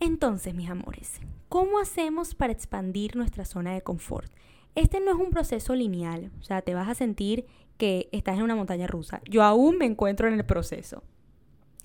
Entonces, 0.00 0.54
mis 0.54 0.70
amores, 0.70 1.20
¿cómo 1.48 1.78
hacemos 1.78 2.34
para 2.34 2.52
expandir 2.52 3.16
nuestra 3.16 3.44
zona 3.44 3.72
de 3.72 3.82
confort? 3.82 4.32
Este 4.74 5.00
no 5.00 5.10
es 5.10 5.16
un 5.16 5.30
proceso 5.30 5.74
lineal, 5.74 6.30
o 6.40 6.42
sea, 6.42 6.62
te 6.62 6.74
vas 6.74 6.88
a 6.88 6.94
sentir 6.94 7.46
que 7.76 8.08
estás 8.12 8.36
en 8.36 8.44
una 8.44 8.56
montaña 8.56 8.86
rusa. 8.86 9.20
Yo 9.28 9.42
aún 9.42 9.78
me 9.78 9.84
encuentro 9.84 10.28
en 10.28 10.34
el 10.34 10.44
proceso. 10.44 11.02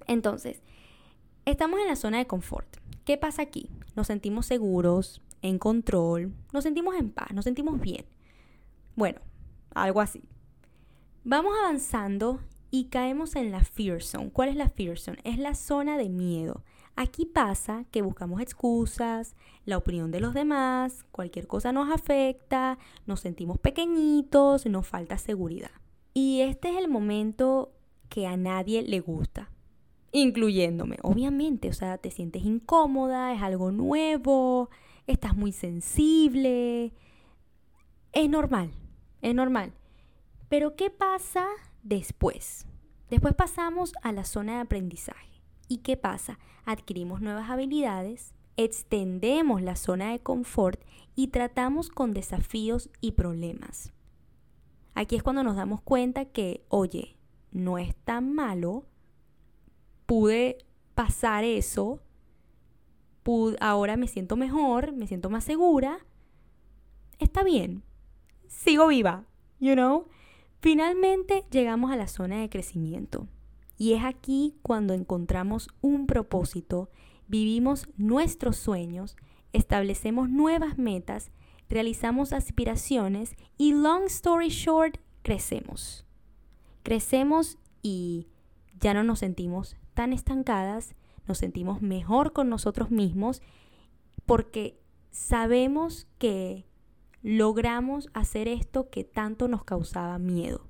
Entonces, 0.08 0.62
Estamos 1.45 1.80
en 1.80 1.88
la 1.88 1.95
zona 1.95 2.17
de 2.17 2.26
confort. 2.26 2.78
¿Qué 3.06 3.17
pasa 3.17 3.43
aquí? 3.43 3.69
Nos 3.95 4.08
sentimos 4.08 4.48
seguros, 4.48 5.21
en 5.43 5.60
control, 5.60 6.34
nos 6.52 6.63
sentimos 6.63 6.95
en 6.95 7.12
paz, 7.12 7.32
nos 7.34 7.45
sentimos 7.45 7.80
bien. 7.80 8.04
Bueno, 8.95 9.21
algo 9.75 10.01
así. 10.01 10.23
Vamos 11.23 11.53
avanzando 11.63 12.39
y 12.71 12.85
caemos 12.85 13.35
en 13.35 13.51
la 13.51 13.63
fear 13.63 14.01
zone. 14.01 14.31
¿Cuál 14.31 14.49
es 14.49 14.55
la 14.55 14.69
fear 14.69 14.97
zone? 14.97 15.19
Es 15.23 15.38
la 15.38 15.55
zona 15.55 15.97
de 15.97 16.09
miedo. 16.09 16.63
Aquí 16.95 17.25
pasa 17.25 17.85
que 17.91 18.01
buscamos 18.01 18.41
excusas, 18.41 19.35
la 19.65 19.77
opinión 19.77 20.11
de 20.11 20.21
los 20.21 20.33
demás, 20.33 21.03
cualquier 21.11 21.45
cosa 21.45 21.73
nos 21.73 21.91
afecta, 21.91 22.77
nos 23.05 23.19
sentimos 23.19 23.59
pequeñitos, 23.59 24.65
nos 24.65 24.88
falta 24.88 25.17
seguridad. 25.17 25.71
Y 26.13 26.41
este 26.41 26.69
es 26.69 26.77
el 26.77 26.88
momento 26.88 27.73
que 28.07 28.27
a 28.27 28.38
nadie 28.38 28.81
le 28.81 29.01
gusta, 29.01 29.51
incluyéndome. 30.13 30.97
Obviamente, 31.01 31.67
o 31.67 31.73
sea, 31.73 31.97
te 31.97 32.11
sientes 32.11 32.45
incómoda, 32.45 33.33
es 33.33 33.41
algo 33.41 33.71
nuevo, 33.71 34.69
estás 35.05 35.35
muy 35.35 35.51
sensible. 35.51 36.93
Es 38.13 38.29
normal, 38.29 38.71
es 39.21 39.36
normal. 39.36 39.73
Pero 40.49 40.75
¿qué 40.75 40.89
pasa 40.89 41.47
después? 41.84 42.65
Después 43.10 43.34
pasamos 43.34 43.93
a 44.01 44.12
la 44.12 44.25
zona 44.25 44.56
de 44.56 44.60
aprendizaje. 44.62 45.41
¿Y 45.67 45.78
qué 45.78 45.97
pasa? 45.97 46.39
Adquirimos 46.65 47.21
nuevas 47.21 47.49
habilidades, 47.49 48.34
extendemos 48.58 49.62
la 49.62 49.75
zona 49.75 50.12
de 50.12 50.19
confort 50.19 50.82
y 51.15 51.28
tratamos 51.28 51.89
con 51.89 52.13
desafíos 52.13 52.89
y 53.01 53.12
problemas. 53.12 53.93
Aquí 54.93 55.15
es 55.15 55.23
cuando 55.23 55.43
nos 55.43 55.56
damos 55.56 55.82
cuenta 55.82 56.25
que, 56.25 56.63
oye, 56.69 57.17
no 57.51 57.78
es 57.78 57.95
tan 57.95 58.34
malo, 58.34 58.86
pude 60.06 60.58
pasar 60.93 61.43
eso, 61.43 61.99
ahora 63.60 63.97
me 63.97 64.08
siento 64.08 64.36
mejor, 64.36 64.93
me 64.93 65.08
siento 65.08 65.30
más 65.30 65.43
segura, 65.43 66.06
está 67.19 67.43
bien, 67.43 67.84
sigo 68.47 68.88
viva, 68.88 69.25
you 69.60 69.73
know. 69.73 70.08
Finalmente 70.60 71.43
llegamos 71.51 71.91
a 71.91 71.95
la 71.95 72.08
zona 72.08 72.41
de 72.41 72.49
crecimiento. 72.49 73.27
Y 73.77 73.93
es 73.93 74.03
aquí 74.03 74.55
cuando 74.62 74.93
encontramos 74.93 75.69
un 75.81 76.08
propósito, 76.08 76.89
vivimos 77.27 77.88
nuestros 77.97 78.58
sueños, 78.58 79.17
establecemos 79.53 80.29
nuevas 80.29 80.77
metas, 80.77 81.31
realizamos 81.69 82.34
aspiraciones 82.34 83.36
y, 83.58 83.73
long 83.73 84.03
story 84.05 84.49
short, 84.49 84.97
crecemos. 85.23 86.05
Crecemos 86.84 87.58
y 87.81 88.27
ya 88.79 88.93
no 88.93 89.03
nos 89.03 89.19
sentimos 89.19 89.75
tan 89.93 90.13
estancadas, 90.13 90.95
nos 91.27 91.39
sentimos 91.39 91.81
mejor 91.81 92.34
con 92.34 92.49
nosotros 92.49 92.91
mismos 92.91 93.41
porque 94.25 94.79
sabemos 95.12 96.08
que 96.17 96.65
logramos 97.25 98.07
hacer 98.13 98.47
esto 98.47 98.91
que 98.91 99.03
tanto 99.03 99.47
nos 99.47 99.63
causaba 99.63 100.19
miedo. 100.19 100.67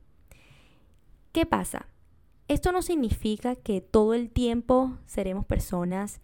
¿Qué 1.33 1.45
pasa? 1.45 1.89
Esto 2.47 2.71
no 2.71 2.81
significa 2.81 3.57
que 3.57 3.81
todo 3.81 4.13
el 4.13 4.29
tiempo 4.29 4.97
seremos 5.05 5.45
personas 5.45 6.21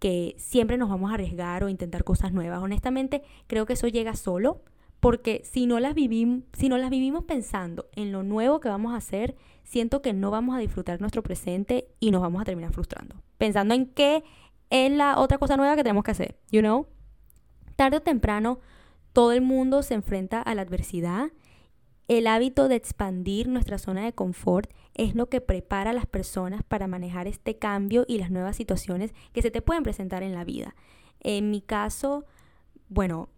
que 0.00 0.34
siempre 0.36 0.78
nos 0.78 0.88
vamos 0.88 1.12
a 1.12 1.14
arriesgar 1.14 1.62
o 1.62 1.68
intentar 1.68 2.02
cosas 2.02 2.32
nuevas. 2.32 2.60
Honestamente, 2.60 3.22
creo 3.46 3.66
que 3.66 3.74
eso 3.74 3.86
llega 3.86 4.16
solo, 4.16 4.62
porque 4.98 5.42
si 5.44 5.66
no 5.66 5.78
las 5.78 5.94
vivimos, 5.94 6.42
si 6.54 6.68
no 6.68 6.76
las 6.76 6.90
vivimos 6.90 7.22
pensando 7.22 7.88
en 7.94 8.10
lo 8.10 8.24
nuevo 8.24 8.58
que 8.58 8.68
vamos 8.68 8.94
a 8.94 8.96
hacer, 8.96 9.36
siento 9.62 10.02
que 10.02 10.12
no 10.12 10.32
vamos 10.32 10.56
a 10.56 10.58
disfrutar 10.58 11.00
nuestro 11.00 11.22
presente 11.22 11.86
y 12.00 12.10
nos 12.10 12.20
vamos 12.20 12.42
a 12.42 12.44
terminar 12.44 12.72
frustrando, 12.72 13.22
pensando 13.38 13.74
en 13.74 13.86
qué 13.86 14.24
es 14.70 14.90
la 14.90 15.20
otra 15.20 15.38
cosa 15.38 15.56
nueva 15.56 15.76
que 15.76 15.84
tenemos 15.84 16.02
que 16.02 16.10
hacer, 16.10 16.36
you 16.50 16.62
know? 16.62 16.88
Tarde 17.76 17.98
o 17.98 18.02
temprano 18.02 18.58
todo 19.12 19.32
el 19.32 19.42
mundo 19.42 19.82
se 19.82 19.94
enfrenta 19.94 20.40
a 20.40 20.54
la 20.54 20.62
adversidad 20.62 21.30
el 22.08 22.26
hábito 22.26 22.68
de 22.68 22.74
expandir 22.74 23.48
nuestra 23.48 23.76
zona 23.76 24.02
de 24.02 24.14
confort 24.14 24.70
es 24.94 25.14
lo 25.14 25.28
que 25.28 25.42
prepara 25.42 25.90
a 25.90 25.92
las 25.92 26.06
personas 26.06 26.62
para 26.62 26.86
manejar 26.86 27.26
este 27.26 27.58
cambio 27.58 28.06
y 28.08 28.16
las 28.16 28.30
nuevas 28.30 28.56
situaciones 28.56 29.12
que 29.34 29.42
se 29.42 29.50
te 29.50 29.60
pueden 29.60 29.82
presentar 29.82 30.22
en 30.22 30.34
la 30.34 30.44
vida. 30.44 30.74
En 31.20 31.50
mi 31.50 31.60
caso, 31.60 32.24
bueno, 32.88 33.28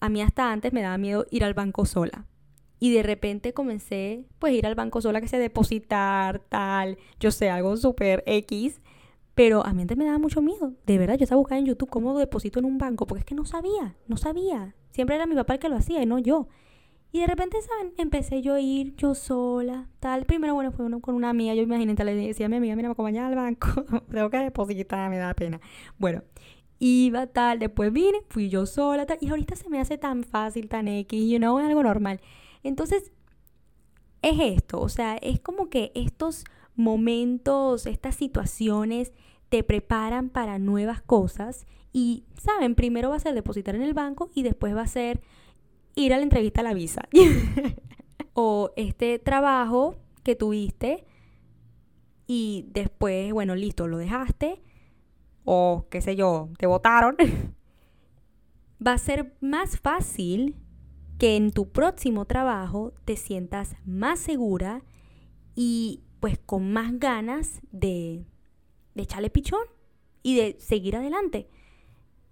a 0.00 0.08
mí 0.08 0.20
hasta 0.20 0.50
antes 0.50 0.72
me 0.72 0.82
daba 0.82 0.98
miedo 0.98 1.26
ir 1.30 1.44
al 1.44 1.54
banco 1.54 1.86
sola. 1.86 2.26
Y 2.80 2.92
de 2.92 3.04
repente 3.04 3.54
comencé 3.54 4.24
pues 4.40 4.52
ir 4.52 4.66
al 4.66 4.74
banco 4.74 5.00
sola 5.00 5.20
que 5.20 5.28
se 5.28 5.38
depositar, 5.38 6.40
tal, 6.40 6.98
yo 7.20 7.30
sé, 7.30 7.50
algo 7.50 7.76
súper 7.76 8.24
X. 8.26 8.80
Pero 9.36 9.64
a 9.64 9.72
mí 9.72 9.82
antes 9.82 9.96
me 9.96 10.04
daba 10.04 10.18
mucho 10.18 10.42
miedo. 10.42 10.72
De 10.86 10.98
verdad, 10.98 11.16
yo 11.16 11.22
estaba 11.22 11.38
buscando 11.38 11.60
en 11.60 11.66
YouTube 11.66 11.88
cómo 11.88 12.18
deposito 12.18 12.58
en 12.58 12.64
un 12.64 12.78
banco, 12.78 13.06
porque 13.06 13.20
es 13.20 13.24
que 13.24 13.36
no 13.36 13.44
sabía, 13.44 13.94
no 14.08 14.16
sabía. 14.16 14.74
Siempre 14.90 15.16
era 15.16 15.26
mi 15.26 15.34
papá 15.34 15.54
el 15.54 15.58
que 15.60 15.68
lo 15.68 15.76
hacía 15.76 16.02
y 16.02 16.06
no 16.06 16.18
yo. 16.18 16.48
Y 17.10 17.20
de 17.20 17.26
repente, 17.26 17.56
¿saben? 17.62 17.94
Empecé 17.96 18.42
yo 18.42 18.54
a 18.54 18.60
ir 18.60 18.94
yo 18.96 19.14
sola, 19.14 19.88
tal. 19.98 20.26
Primero, 20.26 20.54
bueno, 20.54 20.72
fue 20.72 20.86
con 21.00 21.14
una 21.14 21.30
amiga. 21.30 21.54
Yo 21.54 21.62
imagínate, 21.62 22.04
le 22.04 22.14
decía 22.14 22.46
a 22.46 22.48
mi 22.48 22.56
amiga, 22.56 22.76
mira, 22.76 22.88
me 22.88 22.92
acompañaba 22.92 23.28
al 23.28 23.34
banco. 23.34 23.68
Tengo 24.10 24.28
que 24.28 24.38
depositar, 24.38 25.08
me 25.08 25.16
da 25.16 25.32
pena. 25.34 25.60
Bueno, 25.98 26.22
iba 26.78 27.26
tal. 27.26 27.58
Después 27.60 27.92
vine, 27.92 28.18
fui 28.28 28.50
yo 28.50 28.66
sola, 28.66 29.06
tal. 29.06 29.18
Y 29.22 29.30
ahorita 29.30 29.56
se 29.56 29.70
me 29.70 29.80
hace 29.80 29.96
tan 29.96 30.22
fácil, 30.22 30.68
tan 30.68 30.86
X, 30.86 31.30
you 31.30 31.38
know, 31.38 31.58
es 31.58 31.66
algo 31.66 31.82
normal. 31.82 32.20
Entonces, 32.62 33.10
es 34.20 34.38
esto. 34.40 34.80
O 34.80 34.88
sea, 34.90 35.16
es 35.16 35.40
como 35.40 35.70
que 35.70 35.92
estos 35.94 36.44
momentos, 36.76 37.86
estas 37.86 38.16
situaciones 38.16 39.12
te 39.48 39.64
preparan 39.64 40.28
para 40.28 40.58
nuevas 40.58 41.00
cosas. 41.00 41.66
Y, 41.92 42.24
¿saben? 42.40 42.74
Primero 42.74 43.10
va 43.10 43.16
a 43.16 43.20
ser 43.20 43.34
depositar 43.34 43.74
en 43.74 43.82
el 43.82 43.94
banco 43.94 44.30
y 44.34 44.42
después 44.42 44.74
va 44.74 44.82
a 44.82 44.86
ser 44.86 45.20
ir 45.94 46.14
a 46.14 46.16
la 46.16 46.22
entrevista 46.22 46.60
a 46.60 46.64
la 46.64 46.74
visa. 46.74 47.08
o 48.34 48.70
este 48.76 49.18
trabajo 49.18 49.96
que 50.22 50.36
tuviste 50.36 51.04
y 52.26 52.66
después, 52.68 53.32
bueno, 53.32 53.54
listo, 53.56 53.88
lo 53.88 53.98
dejaste 53.98 54.62
o 55.44 55.86
qué 55.90 56.02
sé 56.02 56.14
yo, 56.14 56.50
te 56.58 56.66
votaron. 56.66 57.16
Va 58.86 58.92
a 58.92 58.98
ser 58.98 59.34
más 59.40 59.80
fácil 59.80 60.54
que 61.18 61.36
en 61.36 61.50
tu 61.50 61.72
próximo 61.72 62.26
trabajo 62.26 62.92
te 63.04 63.16
sientas 63.16 63.74
más 63.84 64.20
segura 64.20 64.84
y 65.54 66.02
pues 66.20 66.38
con 66.38 66.70
más 66.72 66.98
ganas 67.00 67.60
de, 67.72 68.24
de 68.94 69.02
echarle 69.02 69.30
pichón 69.30 69.64
y 70.22 70.36
de 70.36 70.56
seguir 70.60 70.96
adelante. 70.96 71.48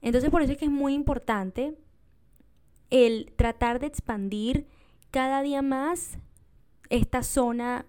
Entonces 0.00 0.30
por 0.30 0.42
eso 0.42 0.52
es 0.52 0.58
que 0.58 0.66
es 0.66 0.70
muy 0.70 0.94
importante 0.94 1.76
el 2.90 3.32
tratar 3.36 3.80
de 3.80 3.86
expandir 3.86 4.66
cada 5.10 5.42
día 5.42 5.62
más 5.62 6.18
esta 6.90 7.22
zona 7.22 7.86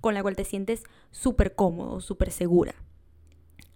con 0.00 0.14
la 0.14 0.22
cual 0.22 0.36
te 0.36 0.44
sientes 0.44 0.84
súper 1.10 1.54
cómodo, 1.54 2.00
súper 2.00 2.30
segura. 2.30 2.74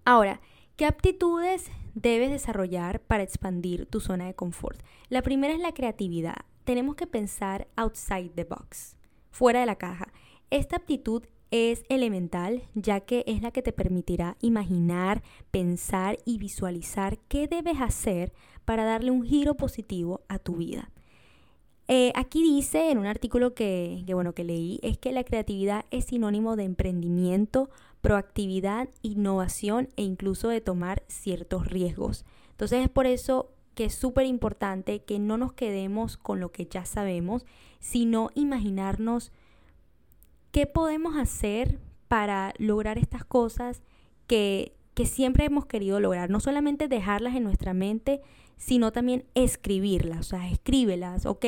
Ahora, 0.04 0.40
¿qué 0.76 0.86
aptitudes 0.86 1.70
debes 1.94 2.30
desarrollar 2.30 3.00
para 3.00 3.22
expandir 3.22 3.86
tu 3.86 4.00
zona 4.00 4.26
de 4.26 4.34
confort? 4.34 4.82
La 5.08 5.22
primera 5.22 5.54
es 5.54 5.60
la 5.60 5.72
creatividad. 5.72 6.44
Tenemos 6.64 6.94
que 6.94 7.06
pensar 7.06 7.68
outside 7.76 8.30
the 8.34 8.44
box, 8.44 8.96
fuera 9.30 9.60
de 9.60 9.66
la 9.66 9.76
caja. 9.76 10.12
Esta 10.50 10.76
aptitud 10.76 11.24
es 11.50 11.84
elemental 11.88 12.62
ya 12.74 13.00
que 13.00 13.24
es 13.26 13.42
la 13.42 13.50
que 13.50 13.62
te 13.62 13.72
permitirá 13.72 14.36
imaginar, 14.40 15.22
pensar 15.50 16.18
y 16.24 16.38
visualizar 16.38 17.18
qué 17.28 17.48
debes 17.48 17.80
hacer 17.80 18.32
para 18.64 18.84
darle 18.84 19.10
un 19.10 19.24
giro 19.24 19.54
positivo 19.54 20.22
a 20.28 20.38
tu 20.38 20.56
vida. 20.56 20.90
Eh, 21.88 22.12
aquí 22.14 22.44
dice 22.44 22.92
en 22.92 22.98
un 22.98 23.06
artículo 23.06 23.52
que, 23.52 24.04
bueno, 24.12 24.32
que 24.32 24.44
leí, 24.44 24.78
es 24.82 24.96
que 24.96 25.10
la 25.10 25.24
creatividad 25.24 25.86
es 25.90 26.04
sinónimo 26.04 26.54
de 26.54 26.62
emprendimiento, 26.62 27.68
proactividad, 28.00 28.88
innovación 29.02 29.88
e 29.96 30.04
incluso 30.04 30.48
de 30.48 30.60
tomar 30.60 31.02
ciertos 31.08 31.66
riesgos. 31.66 32.24
Entonces 32.52 32.84
es 32.84 32.88
por 32.88 33.06
eso 33.06 33.50
que 33.74 33.86
es 33.86 33.94
súper 33.94 34.26
importante 34.26 35.02
que 35.02 35.18
no 35.18 35.36
nos 35.36 35.52
quedemos 35.52 36.16
con 36.16 36.38
lo 36.38 36.52
que 36.52 36.66
ya 36.66 36.84
sabemos, 36.84 37.44
sino 37.80 38.30
imaginarnos 38.36 39.32
qué 40.52 40.66
podemos 40.66 41.16
hacer 41.16 41.78
para 42.08 42.54
lograr 42.58 42.98
estas 42.98 43.24
cosas 43.24 43.82
que, 44.26 44.74
que 44.94 45.06
siempre 45.06 45.44
hemos 45.44 45.66
querido 45.66 46.00
lograr. 46.00 46.30
No 46.30 46.40
solamente 46.40 46.88
dejarlas 46.88 47.36
en 47.36 47.44
nuestra 47.44 47.74
mente, 47.74 48.20
sino 48.60 48.92
también 48.92 49.24
escribirlas, 49.34 50.20
o 50.20 50.22
sea, 50.22 50.50
escríbelas, 50.50 51.24
ok, 51.24 51.44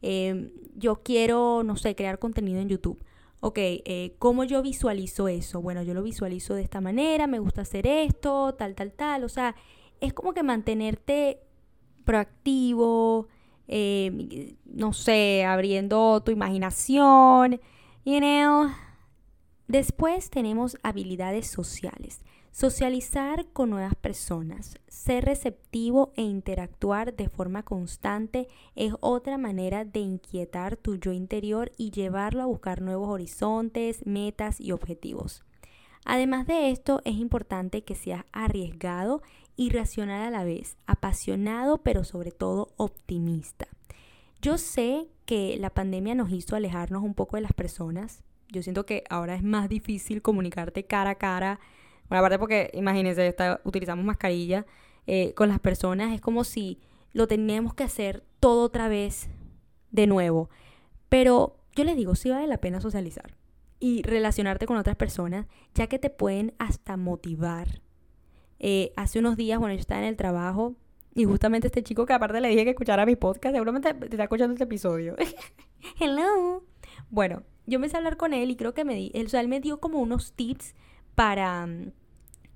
em, 0.00 0.52
yo 0.76 1.02
quiero, 1.02 1.64
no 1.64 1.76
sé, 1.76 1.96
crear 1.96 2.20
contenido 2.20 2.60
en 2.60 2.68
YouTube. 2.68 3.02
Ok, 3.40 3.58
eh, 3.58 4.14
¿cómo 4.20 4.44
yo 4.44 4.62
visualizo 4.62 5.26
eso? 5.26 5.60
Bueno, 5.60 5.82
yo 5.82 5.92
lo 5.92 6.04
visualizo 6.04 6.54
de 6.54 6.62
esta 6.62 6.80
manera, 6.80 7.26
me 7.26 7.40
gusta 7.40 7.62
hacer 7.62 7.88
esto, 7.88 8.54
tal, 8.54 8.76
tal, 8.76 8.92
tal. 8.92 9.24
O 9.24 9.28
sea, 9.28 9.56
es 10.00 10.12
como 10.12 10.32
que 10.32 10.44
mantenerte 10.44 11.40
proactivo, 12.04 13.26
em, 13.66 14.54
no 14.64 14.92
sé, 14.92 15.44
abriendo 15.44 16.22
tu 16.22 16.30
imaginación, 16.30 17.60
you 18.04 18.18
know. 18.18 18.70
Después 19.68 20.30
tenemos 20.30 20.76
habilidades 20.82 21.46
sociales. 21.46 22.20
Socializar 22.50 23.46
con 23.52 23.70
nuevas 23.70 23.94
personas, 23.94 24.78
ser 24.86 25.24
receptivo 25.24 26.12
e 26.16 26.22
interactuar 26.22 27.16
de 27.16 27.30
forma 27.30 27.62
constante 27.62 28.46
es 28.74 28.92
otra 29.00 29.38
manera 29.38 29.86
de 29.86 30.00
inquietar 30.00 30.76
tu 30.76 30.96
yo 30.96 31.12
interior 31.12 31.72
y 31.78 31.90
llevarlo 31.92 32.42
a 32.42 32.46
buscar 32.46 32.82
nuevos 32.82 33.08
horizontes, 33.08 34.04
metas 34.04 34.60
y 34.60 34.72
objetivos. 34.72 35.42
Además 36.04 36.46
de 36.46 36.70
esto, 36.70 37.00
es 37.04 37.14
importante 37.14 37.84
que 37.84 37.94
seas 37.94 38.26
arriesgado 38.32 39.22
y 39.56 39.70
racional 39.70 40.22
a 40.22 40.30
la 40.30 40.44
vez, 40.44 40.76
apasionado 40.86 41.78
pero 41.78 42.04
sobre 42.04 42.32
todo 42.32 42.74
optimista. 42.76 43.68
Yo 44.42 44.58
sé 44.58 45.06
que 45.24 45.56
la 45.58 45.70
pandemia 45.70 46.14
nos 46.14 46.30
hizo 46.30 46.56
alejarnos 46.56 47.02
un 47.02 47.14
poco 47.14 47.36
de 47.36 47.42
las 47.42 47.52
personas. 47.54 48.22
Yo 48.48 48.62
siento 48.62 48.84
que 48.84 49.04
ahora 49.08 49.34
es 49.34 49.42
más 49.42 49.70
difícil 49.70 50.20
comunicarte 50.20 50.84
cara 50.84 51.10
a 51.10 51.14
cara 51.14 51.60
bueno, 52.12 52.26
aparte 52.26 52.38
porque, 52.38 52.70
imagínense, 52.74 53.34
utilizamos 53.64 54.04
mascarilla 54.04 54.66
eh, 55.06 55.32
con 55.32 55.48
las 55.48 55.60
personas, 55.60 56.12
es 56.12 56.20
como 56.20 56.44
si 56.44 56.78
lo 57.14 57.26
teníamos 57.26 57.72
que 57.72 57.84
hacer 57.84 58.22
todo 58.38 58.64
otra 58.64 58.88
vez 58.88 59.30
de 59.92 60.06
nuevo. 60.06 60.50
Pero 61.08 61.56
yo 61.74 61.84
les 61.84 61.96
digo, 61.96 62.14
sí 62.14 62.28
vale 62.28 62.46
la 62.46 62.58
pena 62.58 62.82
socializar 62.82 63.38
y 63.80 64.02
relacionarte 64.02 64.66
con 64.66 64.76
otras 64.76 64.96
personas, 64.96 65.46
ya 65.74 65.86
que 65.86 65.98
te 65.98 66.10
pueden 66.10 66.52
hasta 66.58 66.98
motivar. 66.98 67.80
Eh, 68.58 68.92
hace 68.94 69.18
unos 69.18 69.38
días, 69.38 69.58
bueno, 69.58 69.74
yo 69.74 69.80
estaba 69.80 70.02
en 70.02 70.08
el 70.08 70.16
trabajo 70.16 70.74
y 71.14 71.24
justamente 71.24 71.66
este 71.66 71.82
chico 71.82 72.06
que 72.06 72.12
aparte 72.12 72.40
le 72.40 72.48
dije 72.48 72.64
que 72.64 72.70
escuchara 72.70 73.04
mi 73.04 73.16
podcast, 73.16 73.54
seguramente 73.54 73.92
te 73.92 74.06
está 74.06 74.24
escuchando 74.24 74.54
este 74.54 74.64
episodio. 74.64 75.14
Hello. 76.00 76.64
Bueno, 77.10 77.42
yo 77.66 77.78
me 77.78 77.86
a 77.86 77.96
hablar 77.96 78.16
con 78.16 78.32
él 78.32 78.50
y 78.50 78.56
creo 78.56 78.72
que 78.74 78.84
me 78.84 79.10
él 79.12 79.48
me 79.48 79.60
dio 79.60 79.78
como 79.78 80.00
unos 80.00 80.32
tips 80.32 80.74
para, 81.14 81.68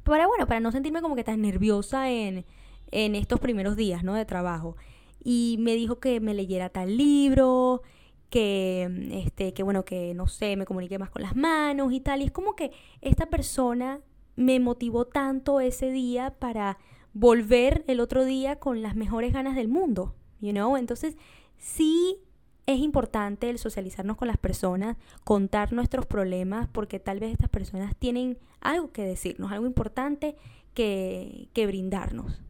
para, 0.05 0.27
bueno, 0.27 0.47
para 0.47 0.61
no 0.61 0.73
sentirme 0.73 1.03
como 1.03 1.17
que 1.17 1.25
tan 1.25 1.43
nerviosa 1.43 2.11
en, 2.11 2.47
en 2.91 3.15
estos 3.15 3.41
primeros 3.41 3.77
días, 3.77 4.03
¿no? 4.05 4.15
De 4.15 4.25
trabajo. 4.25 4.77
Y 5.23 5.57
me 5.61 5.75
dijo 5.75 6.01
que 6.01 6.21
me 6.21 6.33
leyera 6.33 6.71
tal 6.71 6.97
libro, 6.97 7.83
que, 8.31 8.89
este, 9.13 9.53
que 9.53 9.63
bueno, 9.63 9.85
que 9.85 10.15
no 10.15 10.29
sé, 10.29 10.57
me 10.57 10.65
comunique 10.65 10.99
más 10.99 11.11
con 11.11 11.23
las 11.23 11.37
manos 11.37 11.93
y 11.93 12.01
tal. 12.01 12.23
Y 12.23 12.25
es 12.25 12.33
como 12.33 12.57
que 12.57 12.73
esta 13.03 13.27
persona 13.27 14.01
me 14.35 14.61
motivó 14.61 15.07
tanto 15.07 15.61
ese 15.61 15.91
día 15.91 16.35
para 16.39 16.79
volver 17.19 17.83
el 17.87 18.01
otro 18.01 18.27
día 18.27 18.57
con 18.57 18.83
las 18.83 18.95
mejores 18.95 19.33
ganas 19.33 19.57
del 19.57 19.69
mundo, 19.69 20.15
you 20.39 20.51
know? 20.51 20.77
Entonces, 20.77 21.17
sí 21.57 22.19
es 22.67 22.79
importante 22.79 23.49
el 23.49 23.59
socializarnos 23.59 24.19
con 24.19 24.29
las 24.29 24.37
personas, 24.37 24.99
contar 25.25 25.73
nuestros 25.73 26.05
problemas, 26.05 26.69
porque 26.69 27.01
tal 27.01 27.19
vez 27.19 27.33
estas 27.33 27.49
personas 27.49 27.97
tienen 27.97 28.39
algo 28.61 28.93
que 28.93 29.03
decirnos, 29.03 29.51
algo 29.51 29.67
importante 29.67 30.37
que, 30.75 31.49
brindarnos. 31.55 32.43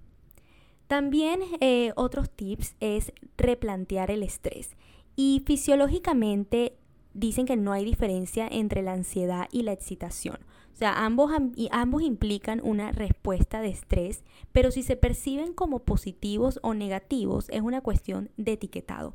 También 0.88 1.42
eh, 1.60 1.92
otros 1.94 2.28
tips 2.28 2.74
es 2.80 3.12
replantear 3.36 4.10
el 4.10 4.24
estrés. 4.24 4.76
Y 5.14 5.44
fisiológicamente 5.46 6.76
dicen 7.14 7.46
que 7.46 7.56
no 7.56 7.72
hay 7.72 7.84
diferencia 7.84 8.48
entre 8.50 8.82
la 8.82 8.94
ansiedad 8.94 9.48
y 9.52 9.62
la 9.62 9.72
excitación. 9.72 10.38
O 10.76 10.78
sea, 10.78 11.06
ambos, 11.06 11.32
ambos 11.70 12.02
implican 12.02 12.60
una 12.62 12.92
respuesta 12.92 13.62
de 13.62 13.68
estrés, 13.68 14.22
pero 14.52 14.70
si 14.70 14.82
se 14.82 14.94
perciben 14.94 15.54
como 15.54 15.78
positivos 15.78 16.60
o 16.62 16.74
negativos 16.74 17.46
es 17.48 17.62
una 17.62 17.80
cuestión 17.80 18.30
de 18.36 18.52
etiquetado. 18.52 19.14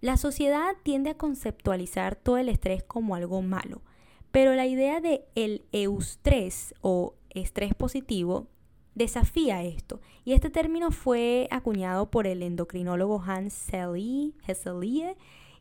La 0.00 0.16
sociedad 0.16 0.74
tiende 0.84 1.10
a 1.10 1.18
conceptualizar 1.18 2.16
todo 2.16 2.38
el 2.38 2.48
estrés 2.48 2.82
como 2.82 3.14
algo 3.14 3.42
malo, 3.42 3.82
pero 4.30 4.54
la 4.54 4.64
idea 4.64 5.02
de 5.02 5.26
el 5.34 5.66
eustrés 5.70 6.74
o 6.80 7.14
estrés 7.28 7.74
positivo 7.74 8.46
desafía 8.94 9.62
esto. 9.64 10.00
Y 10.24 10.32
este 10.32 10.48
término 10.48 10.92
fue 10.92 11.46
acuñado 11.50 12.10
por 12.10 12.26
el 12.26 12.42
endocrinólogo 12.42 13.22
Hans 13.22 13.52
Selye 13.52 14.32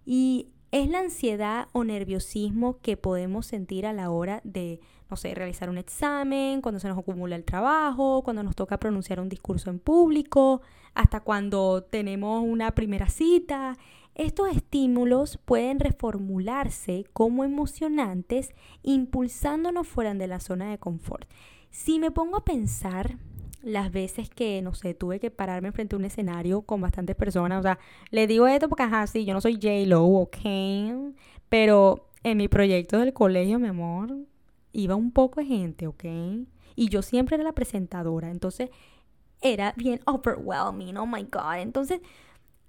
y 0.05 0.47
es 0.71 0.89
la 0.89 0.99
ansiedad 0.99 1.67
o 1.73 1.83
nerviosismo 1.83 2.79
que 2.79 2.95
podemos 2.95 3.45
sentir 3.47 3.85
a 3.85 3.91
la 3.91 4.09
hora 4.09 4.39
de, 4.45 4.79
no 5.09 5.17
sé, 5.17 5.33
realizar 5.35 5.69
un 5.69 5.77
examen, 5.77 6.61
cuando 6.61 6.79
se 6.79 6.87
nos 6.87 6.97
acumula 6.97 7.35
el 7.35 7.43
trabajo, 7.43 8.21
cuando 8.23 8.43
nos 8.43 8.55
toca 8.55 8.79
pronunciar 8.79 9.19
un 9.19 9.29
discurso 9.29 9.69
en 9.69 9.79
público, 9.79 10.61
hasta 10.93 11.19
cuando 11.19 11.83
tenemos 11.83 12.43
una 12.43 12.71
primera 12.73 13.07
cita. 13.07 13.77
Estos 14.15 14.49
estímulos 14.55 15.37
pueden 15.43 15.79
reformularse 15.79 17.05
como 17.11 17.43
emocionantes, 17.43 18.53
impulsándonos 18.81 19.87
fuera 19.87 20.13
de 20.13 20.27
la 20.27 20.39
zona 20.39 20.71
de 20.71 20.77
confort. 20.77 21.29
Si 21.69 21.99
me 21.99 22.11
pongo 22.11 22.37
a 22.37 22.45
pensar 22.45 23.17
las 23.61 23.91
veces 23.91 24.29
que, 24.29 24.61
no 24.61 24.73
sé, 24.73 24.93
tuve 24.93 25.19
que 25.19 25.31
pararme 25.31 25.71
frente 25.71 25.95
a 25.95 25.99
un 25.99 26.05
escenario 26.05 26.61
con 26.61 26.79
bastantes 26.79 27.15
personas, 27.15 27.59
o 27.59 27.63
sea, 27.63 27.79
le 28.11 28.27
digo 28.27 28.47
esto 28.47 28.69
porque, 28.69 28.83
ajá, 28.83 29.05
sí, 29.07 29.25
yo 29.25 29.33
no 29.33 29.41
soy 29.41 29.55
J-Lo, 29.55 30.05
ok, 30.05 30.37
pero 31.49 32.07
en 32.23 32.37
mi 32.37 32.47
proyecto 32.47 32.99
del 32.99 33.11
colegio, 33.11 33.59
mi 33.59 33.67
amor, 33.67 34.15
iba 34.75 34.95
un 34.95 35.11
poco 35.11 35.39
de 35.39 35.47
gente, 35.47 35.87
ok, 35.87 36.03
y 36.75 36.89
yo 36.89 37.01
siempre 37.01 37.35
era 37.35 37.43
la 37.43 37.53
presentadora, 37.53 38.29
entonces 38.29 38.69
era 39.41 39.73
bien 39.77 40.01
overwhelming, 40.05 40.97
oh 40.97 41.05
my 41.05 41.23
god, 41.23 41.57
entonces 41.59 42.01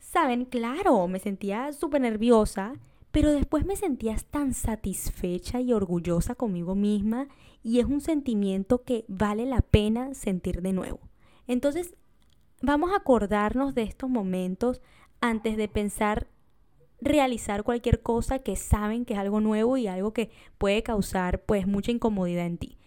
Saben, 0.07 0.45
claro, 0.45 1.09
me 1.09 1.19
sentía 1.19 1.73
súper 1.73 2.01
nerviosa, 2.01 2.75
pero 3.11 3.33
después 3.33 3.66
me 3.66 3.75
sentía 3.75 4.16
tan 4.31 4.55
satisfecha 4.55 5.61
y 5.61 5.73
orgullosa 5.73 6.37
conmigo 6.37 6.77
misma 6.77 7.27
y 7.64 7.81
es 7.81 7.87
un 7.87 8.01
sentimiento 8.01 8.85
que 8.85 9.05
vale 9.09 9.47
la 9.47 9.62
pena 9.62 10.14
sentir 10.14 10.62
de 10.62 10.73
nuevo. 10.73 11.01
Entonces, 11.49 11.97
vamos 12.62 12.92
a 12.92 12.99
acordarnos 12.99 13.75
de 13.75 13.83
estos 13.83 14.09
momentos 14.09 14.81
antes 15.21 15.57
de 15.57 15.66
pensar 15.66 16.29
realizar 17.00 17.62
cualquier 17.62 18.02
cosa 18.02 18.38
que 18.38 18.56
saben 18.56 19.04
que 19.04 19.14
es 19.14 19.20
algo 19.20 19.40
nuevo 19.40 19.76
y 19.76 19.87
algo 19.87 20.12
que 20.12 20.30
puede 20.59 20.82
causar 20.82 21.42
pues 21.42 21.66
mucha 21.66 21.90
incomodidad 21.90 22.46
en 22.46 22.59
ti. 22.59 22.78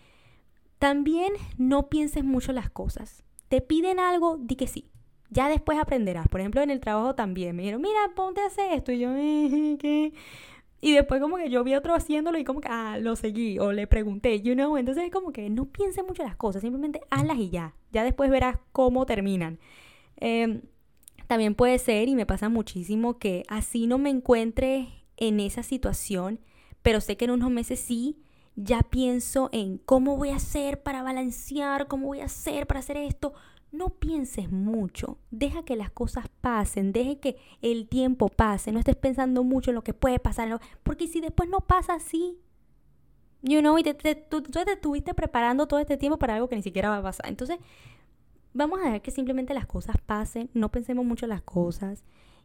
También 0.80 1.34
no 1.58 1.90
pienses 1.90 2.24
mucho 2.24 2.54
las 2.54 2.70
cosas. 2.70 3.24
Te 3.50 3.62
piden 3.62 4.00
algo, 4.00 4.38
di 4.38 4.56
que 4.56 4.68
sí. 4.68 4.90
Ya 5.30 5.50
después 5.50 5.78
aprenderás. 5.78 6.28
Por 6.28 6.40
ejemplo, 6.40 6.62
en 6.62 6.72
el 6.72 6.80
trabajo 6.80 7.16
también 7.16 7.56
me 7.56 7.64
dijeron, 7.64 7.82
mira, 7.82 8.00
ponte 8.16 8.42
a 8.42 8.48
hacer 8.48 8.74
esto. 8.74 8.92
Y 8.92 9.00
yo, 9.00 9.12
eh, 9.16 9.78
¿qué? 9.80 10.14
Y 10.82 10.94
después 10.94 11.20
como 11.20 11.36
que 11.36 11.50
yo 11.50 11.64
vi 11.64 11.74
a 11.74 11.80
otro 11.80 11.94
haciéndolo 11.94 12.38
y 12.38 12.46
como 12.46 12.62
que, 12.62 12.70
ah, 12.72 12.98
lo 13.00 13.16
seguí 13.18 13.60
o 13.60 13.74
le 13.74 13.86
pregunté, 13.86 14.42
you 14.42 14.54
know. 14.54 14.78
Entonces 14.78 15.04
es 15.04 15.12
como 15.12 15.32
que 15.32 15.50
no 15.50 15.66
piense 15.66 16.04
mucho 16.04 16.24
las 16.24 16.38
cosas, 16.38 16.62
simplemente 16.62 17.02
hazlas 17.10 17.38
y 17.38 17.50
ya. 17.50 17.76
Ya 17.92 18.04
después 18.04 18.30
verás 18.30 18.58
cómo 18.72 19.06
terminan. 19.06 19.60
Em, 20.18 20.62
también 21.30 21.54
puede 21.54 21.78
ser, 21.78 22.10
y 22.10 22.16
me 22.16 22.26
pasa 22.26 22.50
muchísimo, 22.50 23.20
que 23.20 23.44
así 23.48 23.86
no 23.86 24.00
me 24.00 24.10
encuentre 24.10 25.06
en 25.16 25.40
esa 25.40 25.62
situación, 25.62 26.40
pero 26.82 27.02
sé 27.02 27.18
que 27.18 27.26
en 27.26 27.32
unos 27.32 27.52
meses 27.52 27.80
sí, 27.80 28.18
ya 28.56 28.82
pienso 28.82 29.50
en 29.54 29.78
cómo 29.78 30.18
voy 30.18 30.30
a 30.30 30.38
hacer 30.38 30.82
para 30.82 31.04
balancear, 31.04 31.88
cómo 31.88 32.08
voy 32.08 32.22
a 32.22 32.26
hacer 32.26 32.66
para 32.66 32.80
hacer 32.80 32.98
esto 32.98 33.34
no 33.72 33.90
pienses 33.90 34.52
mucho, 34.52 35.20
deja 35.30 35.64
que 35.64 35.76
las 35.76 35.92
cosas 35.92 36.26
pasen, 36.42 36.92
deje 36.92 37.20
que 37.20 37.38
el 37.62 37.88
tiempo 37.88 38.28
pase, 38.30 38.72
no 38.72 38.80
estés 38.80 38.96
pensando 38.96 39.44
mucho 39.44 39.70
en 39.70 39.76
lo 39.76 39.84
que 39.84 39.94
puede 39.94 40.18
pasar, 40.18 40.60
porque 40.82 41.08
si 41.08 41.22
después 41.22 41.48
no 41.50 41.60
pasa 41.60 41.94
así, 41.94 42.40
you 43.44 43.60
know, 43.60 43.78
y 43.78 43.84
te, 43.84 44.16
tú, 44.16 44.42
te 44.42 44.72
estuviste 44.72 45.14
preparando 45.14 45.68
todo 45.68 45.80
este 45.80 45.98
tiempo 45.98 46.18
para 46.18 46.34
algo 46.34 46.50
que 46.50 46.56
ni 46.56 46.64
siquiera 46.64 46.90
va 46.90 46.98
a 46.98 47.04
pasar. 47.04 47.28
Entonces, 47.28 47.60
vamos 48.54 48.80
a 48.80 48.86
dejar 48.86 49.02
que 49.02 49.12
simplemente 49.12 49.54
las 49.54 49.66
cosas 49.66 49.96
pasen, 50.06 50.50
no 50.54 50.70
pensemos 50.70 51.06
mucho 51.06 51.26
en 51.26 51.30
las 51.30 51.42
cosas. 51.42 52.04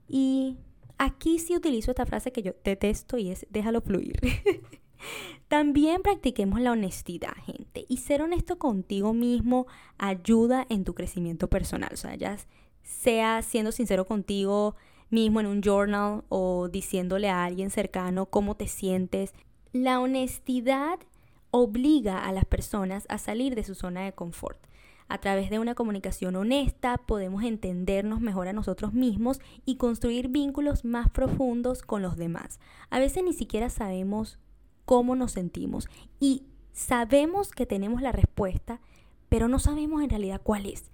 Y 0.09 0.57
aquí 0.99 1.39
sí 1.39 1.57
utilizo 1.57 1.91
esta 1.91 2.07
frase 2.07 2.33
que 2.33 2.43
yo 2.43 2.53
detesto 2.65 3.19
y 3.19 3.31
es 3.31 3.47
déjalo 3.51 3.81
fluir. 3.81 4.21
También 5.49 6.03
practiquemos 6.03 6.61
la 6.61 6.73
honestidad, 6.73 7.35
gente. 7.45 7.85
Y 7.89 7.99
ser 7.99 8.23
honesto 8.23 8.59
contigo 8.59 9.13
mismo 9.13 9.67
ayuda 9.99 10.67
en 10.69 10.85
tu 10.85 10.95
crecimiento 10.95 11.49
personal. 11.49 11.91
O 11.93 11.97
sea, 11.97 12.15
ya 12.15 12.37
sea 12.83 13.43
siendo 13.43 13.73
sincero 13.73 14.07
contigo 14.07 14.77
mismo 15.11 15.41
en 15.41 15.47
un 15.47 15.63
journal 15.63 16.25
o 16.29 16.69
diciéndole 16.69 17.29
a 17.29 17.45
alguien 17.45 17.71
cercano 17.71 18.27
cómo 18.27 18.57
te 18.57 18.67
sientes. 18.67 19.33
La 19.73 20.01
honestidad 20.01 20.99
obliga 21.51 22.25
a 22.25 22.33
las 22.33 22.45
personas 22.45 23.07
a 23.09 23.19
salir 23.19 23.55
de 23.55 23.65
su 23.65 23.75
zona 23.75 24.05
de 24.05 24.13
confort. 24.13 24.59
A 25.09 25.19
través 25.19 25.51
de 25.51 25.59
una 25.59 25.75
comunicación 25.75 26.35
honesta 26.35 26.97
podemos 26.97 27.45
entendernos 27.45 28.21
mejor 28.21 28.49
a 28.49 28.53
nosotros 28.53 28.95
mismos 28.95 29.41
y 29.65 29.77
construir 29.77 30.29
vínculos 30.29 30.85
más 30.85 31.11
profundos 31.11 31.83
con 31.83 32.03
los 32.03 32.17
demás. 32.17 32.59
A 32.91 32.99
veces 32.99 33.23
ni 33.23 33.33
siquiera 33.33 33.69
sabemos 33.69 34.39
cómo 34.85 35.15
nos 35.15 35.33
sentimos 35.33 35.89
y 36.21 36.45
sabemos 36.73 37.51
que 37.51 37.67
tenemos 37.67 38.03
la 38.03 38.13
respuesta, 38.13 38.81
pero 39.29 39.47
no 39.47 39.59
sabemos 39.59 40.03
en 40.03 40.11
realidad 40.11 40.41
cuál 40.43 40.67
es. 40.67 40.91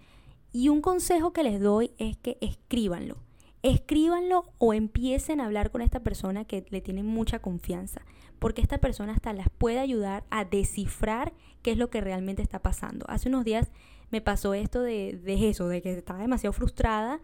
Y 0.53 0.68
un 0.68 0.83
consejo 0.83 1.33
que 1.33 1.44
les 1.44 1.61
doy 1.61 1.92
es 1.99 2.16
que 2.16 2.37
escríbanlo. 2.40 3.18
escríbanlo 3.62 4.53
o 4.59 4.73
empiecen 4.73 5.40
a 5.40 5.46
hablar 5.46 5.70
con 5.70 5.83
esta 5.83 6.01
persona 6.01 6.44
que 6.44 6.64
le 6.70 6.81
tiene 6.81 7.03
mucha 7.03 7.40
confianza, 7.40 8.03
porque 8.38 8.62
esta 8.62 8.79
persona 8.79 9.12
hasta 9.12 9.33
las 9.33 9.49
puede 9.51 9.79
ayudar 9.79 10.25
a 10.31 10.44
descifrar 10.44 11.33
qué 11.62 11.73
es 11.73 11.79
lo 11.79 11.90
que 11.90 12.01
realmente 12.01 12.42
está 12.42 12.61
pasando. 12.61 13.05
Hace 13.09 13.29
unos 13.29 13.44
días 13.44 13.70
me 14.11 14.20
pasó 14.20 14.55
esto 14.55 14.83
de, 14.83 15.18
de 15.23 15.49
eso, 15.49 15.68
de 15.68 15.83
que 15.83 15.92
estaba 15.92 16.20
demasiado 16.20 16.53
frustrada 16.53 17.20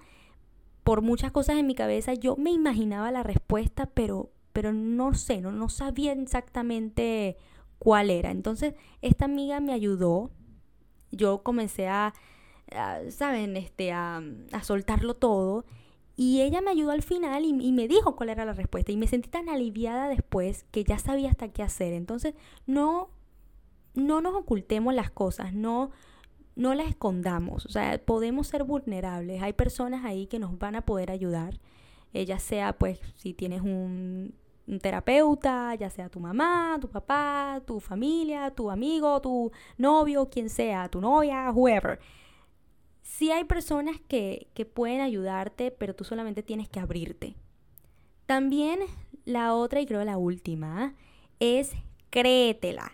por 0.84 1.02
muchas 1.02 1.32
cosas 1.32 1.56
en 1.56 1.66
mi 1.66 1.74
cabeza. 1.74 2.14
Yo 2.14 2.36
me 2.36 2.50
imaginaba 2.50 3.10
la 3.10 3.22
respuesta, 3.22 3.86
pero, 3.86 4.30
pero 4.52 4.72
no 4.72 5.14
sé, 5.14 5.40
no, 5.40 5.52
no 5.52 5.68
sabía 5.68 6.12
exactamente 6.12 7.36
cuál 7.78 8.10
era. 8.10 8.30
Entonces, 8.30 8.74
esta 9.02 9.24
amiga 9.24 9.60
me 9.60 9.72
ayudó. 9.72 10.30
Yo 11.10 11.42
comencé 11.42 11.88
a, 11.88 12.14
¿saben? 13.10 13.56
Este, 13.56 13.92
a, 13.92 14.22
a 14.52 14.62
soltarlo 14.62 15.14
todo 15.14 15.64
y 16.16 16.40
ella 16.40 16.62
me 16.62 16.70
ayudó 16.70 16.92
al 16.92 17.02
final 17.02 17.44
y, 17.44 17.72
me 17.72 17.88
dijo 17.88 18.16
cuál 18.16 18.30
era 18.30 18.46
la 18.46 18.54
respuesta. 18.54 18.90
Y 18.90 18.96
me 18.96 19.06
sentí 19.06 19.28
tan 19.28 19.50
aliviada 19.50 20.08
después 20.08 20.64
que 20.70 20.82
ya 20.82 20.98
sabía 20.98 21.28
hasta 21.28 21.48
qué 21.48 21.62
hacer. 21.62 21.92
Entonces, 21.92 22.34
no, 22.66 23.10
no 23.94 24.22
nos 24.22 24.34
ocultemos 24.34 24.94
las 24.94 25.10
cosas, 25.10 25.52
no, 25.52 25.90
no 26.56 26.74
las 26.74 26.88
escondamos. 26.88 27.66
O 27.66 27.68
sea, 27.68 27.98
podemos 28.04 28.48
ser 28.48 28.64
vulnerables. 28.64 29.42
Hay 29.42 29.52
personas 29.52 30.04
ahí 30.04 30.26
que 30.26 30.38
nos 30.38 30.58
van 30.58 30.74
a 30.76 30.84
poder 30.84 31.10
ayudar. 31.10 31.60
Eh, 32.12 32.24
ya 32.24 32.38
sea, 32.38 32.72
pues, 32.72 32.98
si 33.16 33.34
tienes 33.34 33.60
un, 33.60 34.34
un 34.66 34.78
terapeuta, 34.80 35.74
ya 35.76 35.90
sea 35.90 36.08
tu 36.08 36.18
mamá, 36.18 36.78
tu 36.80 36.88
papá, 36.88 37.62
tu 37.66 37.78
familia, 37.78 38.50
tu 38.50 38.70
amigo, 38.70 39.20
tu 39.20 39.52
novio, 39.78 40.28
quien 40.30 40.50
sea, 40.50 40.88
tu 40.88 41.00
novia, 41.00 41.50
whoever 41.52 42.00
sí 43.06 43.30
hay 43.30 43.44
personas 43.44 43.96
que, 44.08 44.48
que 44.52 44.66
pueden 44.66 45.00
ayudarte, 45.00 45.70
pero 45.70 45.94
tú 45.94 46.04
solamente 46.04 46.42
tienes 46.42 46.68
que 46.68 46.80
abrirte. 46.80 47.36
También 48.26 48.80
la 49.24 49.54
otra 49.54 49.80
y 49.80 49.86
creo 49.86 50.04
la 50.04 50.18
última 50.18 50.94
es 51.38 51.72
créetela. 52.10 52.92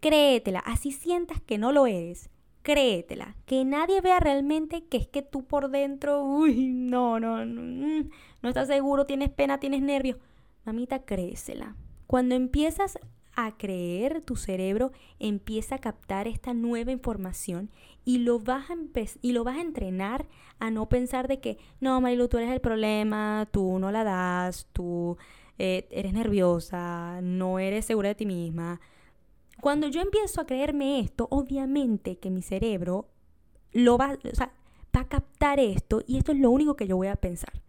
Créetela, 0.00 0.60
así 0.60 0.92
sientas 0.92 1.40
que 1.40 1.58
no 1.58 1.72
lo 1.72 1.86
eres. 1.86 2.30
Créetela, 2.68 3.34
que 3.46 3.64
nadie 3.64 4.02
vea 4.02 4.20
realmente 4.20 4.84
que 4.84 4.98
es 4.98 5.08
que 5.08 5.22
tú 5.22 5.46
por 5.46 5.70
dentro, 5.70 6.22
uy, 6.22 6.68
no, 6.68 7.18
no, 7.18 7.46
no, 7.46 7.62
mm, 7.62 8.10
no 8.42 8.48
estás 8.50 8.68
seguro, 8.68 9.06
tienes 9.06 9.30
pena, 9.30 9.58
tienes 9.58 9.80
nervios. 9.80 10.18
Mamita, 10.66 10.98
créesela. 10.98 11.76
Cuando 12.06 12.34
empiezas 12.34 12.98
a 13.34 13.56
creer, 13.56 14.20
tu 14.20 14.36
cerebro 14.36 14.92
empieza 15.18 15.76
a 15.76 15.78
captar 15.78 16.28
esta 16.28 16.52
nueva 16.52 16.92
información 16.92 17.70
y 18.04 18.18
lo 18.18 18.38
vas 18.38 18.70
a, 18.70 18.74
y 19.22 19.32
lo 19.32 19.44
vas 19.44 19.56
a 19.56 19.62
entrenar 19.62 20.26
a 20.58 20.70
no 20.70 20.90
pensar 20.90 21.26
de 21.26 21.40
que, 21.40 21.56
no, 21.80 21.98
Marilu, 22.02 22.28
tú 22.28 22.36
eres 22.36 22.50
el 22.50 22.60
problema, 22.60 23.48
tú 23.50 23.78
no 23.78 23.90
la 23.90 24.04
das, 24.04 24.68
tú 24.74 25.16
eh, 25.56 25.88
eres 25.90 26.12
nerviosa, 26.12 27.20
no 27.22 27.60
eres 27.60 27.86
segura 27.86 28.10
de 28.10 28.14
ti 28.14 28.26
misma. 28.26 28.78
Cuando 29.60 29.88
yo 29.88 30.00
empiezo 30.00 30.40
a 30.40 30.46
creerme 30.46 31.00
esto, 31.00 31.26
obviamente 31.30 32.18
que 32.18 32.30
mi 32.30 32.42
cerebro 32.42 33.08
lo 33.72 33.98
va, 33.98 34.16
va 34.96 35.00
a 35.00 35.08
captar 35.08 35.58
esto 35.58 36.02
y 36.06 36.18
esto 36.18 36.32
es 36.32 36.38
lo 36.38 36.50
único 36.50 36.76
que 36.76 36.86
yo 36.86 36.96
voy 36.96 37.08
a 37.08 37.16
pensar. 37.16 37.62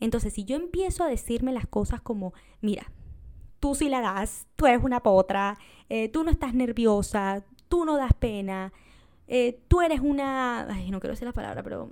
Entonces, 0.00 0.32
si 0.32 0.44
yo 0.44 0.56
empiezo 0.56 1.04
a 1.04 1.08
decirme 1.08 1.52
las 1.52 1.66
cosas 1.66 2.00
como, 2.00 2.32
mira, 2.60 2.90
tú 3.60 3.74
sí 3.74 3.88
la 3.88 4.00
das, 4.00 4.46
tú 4.56 4.66
eres 4.66 4.82
una 4.82 5.02
potra, 5.02 5.58
eh, 5.88 6.08
tú 6.08 6.24
no 6.24 6.30
estás 6.30 6.54
nerviosa, 6.54 7.44
tú 7.68 7.84
no 7.84 7.96
das 7.96 8.14
pena, 8.14 8.72
eh, 9.26 9.60
tú 9.68 9.82
eres 9.82 10.00
una... 10.00 10.66
Ay, 10.72 10.90
no 10.90 11.00
quiero 11.00 11.12
decir 11.12 11.26
la 11.26 11.32
palabra, 11.32 11.62
pero... 11.62 11.90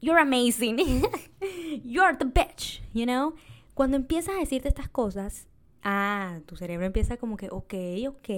You're 0.00 0.20
amazing. 0.20 0.76
You're 1.82 2.16
the 2.18 2.26
bitch, 2.26 2.82
you 2.92 3.06
know? 3.06 3.34
Cuando 3.74 3.96
empiezas 3.96 4.36
a 4.36 4.38
decirte 4.38 4.68
estas 4.68 4.88
cosas, 4.88 5.46
ah, 5.84 6.40
tu 6.46 6.56
cerebro 6.56 6.86
empieza 6.86 7.16
como 7.16 7.36
que, 7.36 7.48
ok, 7.50 7.74
ok, 8.08 8.30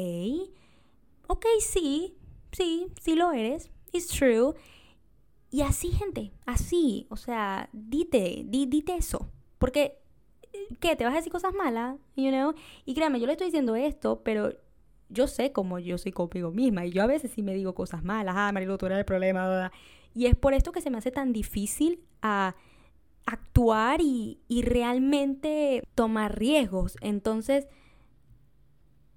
ok, 1.28 1.46
sí, 1.60 2.14
sí, 2.52 2.88
sí 3.00 3.14
lo 3.14 3.32
eres, 3.32 3.70
it's 3.92 4.08
true. 4.08 4.54
Y 5.50 5.62
así, 5.62 5.92
gente, 5.92 6.32
así, 6.44 7.06
o 7.08 7.16
sea, 7.16 7.70
dite, 7.72 8.42
dite 8.46 8.96
eso. 8.96 9.30
Porque 9.58 9.98
¿qué? 10.80 10.96
¿Te 10.96 11.04
vas 11.04 11.14
a 11.14 11.16
decir 11.16 11.32
cosas 11.32 11.54
malas? 11.54 11.96
You 12.16 12.30
know? 12.30 12.54
Y 12.84 12.94
créame, 12.94 13.20
yo 13.20 13.26
le 13.26 13.32
estoy 13.32 13.46
diciendo 13.46 13.76
esto, 13.76 14.22
pero 14.22 14.52
yo 15.08 15.26
sé 15.26 15.52
cómo 15.52 15.78
yo 15.78 15.98
soy 15.98 16.12
conmigo 16.12 16.50
misma. 16.50 16.86
Y 16.86 16.90
yo 16.90 17.02
a 17.02 17.06
veces 17.06 17.30
sí 17.30 17.42
me 17.42 17.54
digo 17.54 17.74
cosas 17.74 18.04
malas. 18.04 18.34
Ah, 18.36 18.50
Marilu, 18.52 18.78
tú 18.78 18.86
eres 18.86 18.98
el 18.98 19.04
problema. 19.04 19.70
Y 20.14 20.26
es 20.26 20.34
por 20.36 20.54
esto 20.54 20.72
que 20.72 20.80
se 20.80 20.90
me 20.90 20.98
hace 20.98 21.10
tan 21.10 21.32
difícil 21.32 22.00
a 22.22 22.56
actuar 23.26 24.00
y, 24.00 24.40
y 24.48 24.62
realmente 24.62 25.82
tomar 25.94 26.38
riesgos. 26.38 26.96
Entonces, 27.00 27.66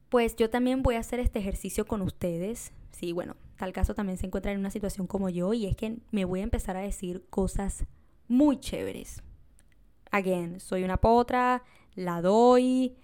pues 0.10 0.36
yo 0.36 0.50
también 0.50 0.84
voy 0.84 0.96
a 0.96 1.00
hacer 1.00 1.20
este 1.20 1.40
ejercicio 1.40 1.86
con 1.86 2.02
ustedes. 2.02 2.74
Sí, 2.92 3.14
bueno, 3.14 3.36
tal 3.58 3.72
caso 3.72 3.94
también 3.96 4.18
se 4.18 4.26
encuentran 4.26 4.56
en 4.56 4.60
una 4.60 4.72
situación 4.72 5.08
como 5.08 5.30
yo 5.30 5.54
y 5.54 5.68
es 5.68 5.76
que 5.76 5.98
me 6.12 6.26
voy 6.26 6.42
a 6.42 6.44
empezar 6.44 6.76
a 6.76 6.82
decir 6.82 7.24
cosas 7.30 7.86
muy 8.28 8.60
chéveres 8.60 9.22
again, 10.12 10.60
soy 10.60 10.84
una 10.84 10.98
potra, 10.98 11.64
la 11.96 12.22
doy, 12.22 12.96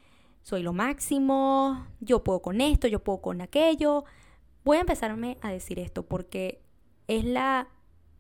soy 0.41 0.63
lo 0.63 0.74
máximo, 0.74 1.88
yo 2.00 2.24
puedo 2.24 2.41
con 2.41 2.62
esto, 2.62 2.88
yo 2.88 3.04
puedo 3.04 3.22
con 3.22 3.41
aquello. 3.41 4.06
Voy 4.63 4.78
a 4.78 4.82
empezarme 4.82 5.38
a 5.41 5.52
decir 5.52 5.80
esto 5.80 6.06
porque 6.06 6.62
es 7.08 7.24
la, 7.24 7.68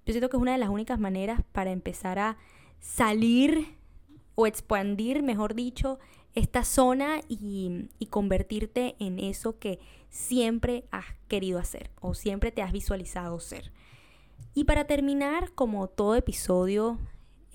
yo 0.05 0.13
siento 0.13 0.29
que 0.29 0.37
es 0.37 0.41
una 0.41 0.53
de 0.53 0.57
las 0.57 0.69
únicas 0.69 0.99
maneras 0.99 1.41
para 1.51 1.71
empezar 1.71 2.19
a 2.19 2.37
salir 2.79 3.75
o 4.35 4.47
expandir, 4.47 5.23
mejor 5.23 5.55
dicho, 5.55 5.99
esta 6.33 6.65
zona 6.65 7.21
y, 7.29 7.89
y, 7.97 8.07
convertirte 8.07 8.95
en 8.99 9.19
eso 9.19 9.57
que 9.57 9.79
siempre 10.09 10.83
has 10.91 11.05
querido 11.29 11.59
hacer 11.59 11.91
o 12.01 12.13
siempre 12.13 12.51
te 12.51 12.61
has 12.61 12.73
visualizado 12.73 13.39
ser. 13.39 13.71
Y 14.53 14.65
para 14.65 14.85
terminar, 14.85 15.53
como 15.53 15.87
todo 15.87 16.15
episodio, 16.15 16.99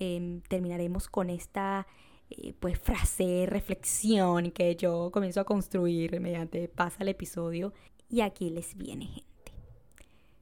Em, 0.03 0.41
terminaremos 0.49 1.07
con 1.07 1.29
esta 1.29 1.85
eh, 2.31 2.55
pues 2.59 2.79
frase, 2.79 3.45
reflexión 3.47 4.49
que 4.49 4.75
yo 4.75 5.11
comienzo 5.11 5.41
a 5.41 5.43
construir 5.43 6.19
mediante 6.19 6.67
pasa 6.67 7.03
el 7.03 7.09
episodio. 7.09 7.71
Y 8.09 8.21
aquí 8.21 8.49
les 8.49 8.75
viene 8.75 9.05
gente. 9.05 9.30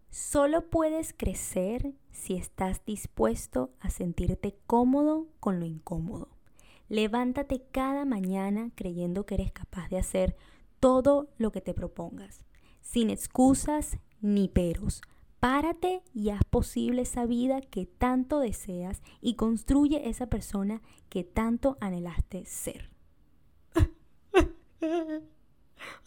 Solo 0.09 0.69
puedes 0.69 1.13
crecer 1.13 1.93
si 2.11 2.35
estás 2.35 2.83
dispuesto 2.85 3.71
a 3.79 3.89
sentirte 3.89 4.55
cómodo 4.65 5.27
con 5.39 5.59
lo 5.59 5.65
incómodo. 5.65 6.29
Levántate 6.87 7.61
cada 7.71 8.05
mañana 8.05 8.71
creyendo 8.75 9.25
que 9.25 9.35
eres 9.35 9.51
capaz 9.51 9.89
de 9.89 9.99
hacer 9.99 10.35
todo 10.79 11.29
lo 11.37 11.51
que 11.51 11.61
te 11.61 11.73
propongas, 11.73 12.43
sin 12.81 13.09
excusas 13.09 13.97
ni 14.21 14.47
peros 14.47 15.01
Párate 15.39 16.01
y 16.13 16.31
haz 16.31 16.43
posible 16.43 17.03
esa 17.03 17.25
vida 17.25 17.61
que 17.61 17.85
tanto 17.85 18.41
deseas 18.41 19.01
y 19.21 19.35
construye 19.35 20.09
esa 20.09 20.27
persona 20.27 20.81
que 21.07 21.23
tanto 21.23 21.77
anhelaste 21.79 22.45
ser. 22.45 22.89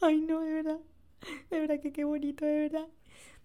Ay, 0.02 0.20
no, 0.20 0.40
de 0.40 0.52
verdad. 0.52 0.78
De 1.50 1.60
verdad 1.60 1.80
que 1.80 1.92
qué 1.92 2.04
bonito, 2.04 2.44
de 2.44 2.58
verdad. 2.58 2.88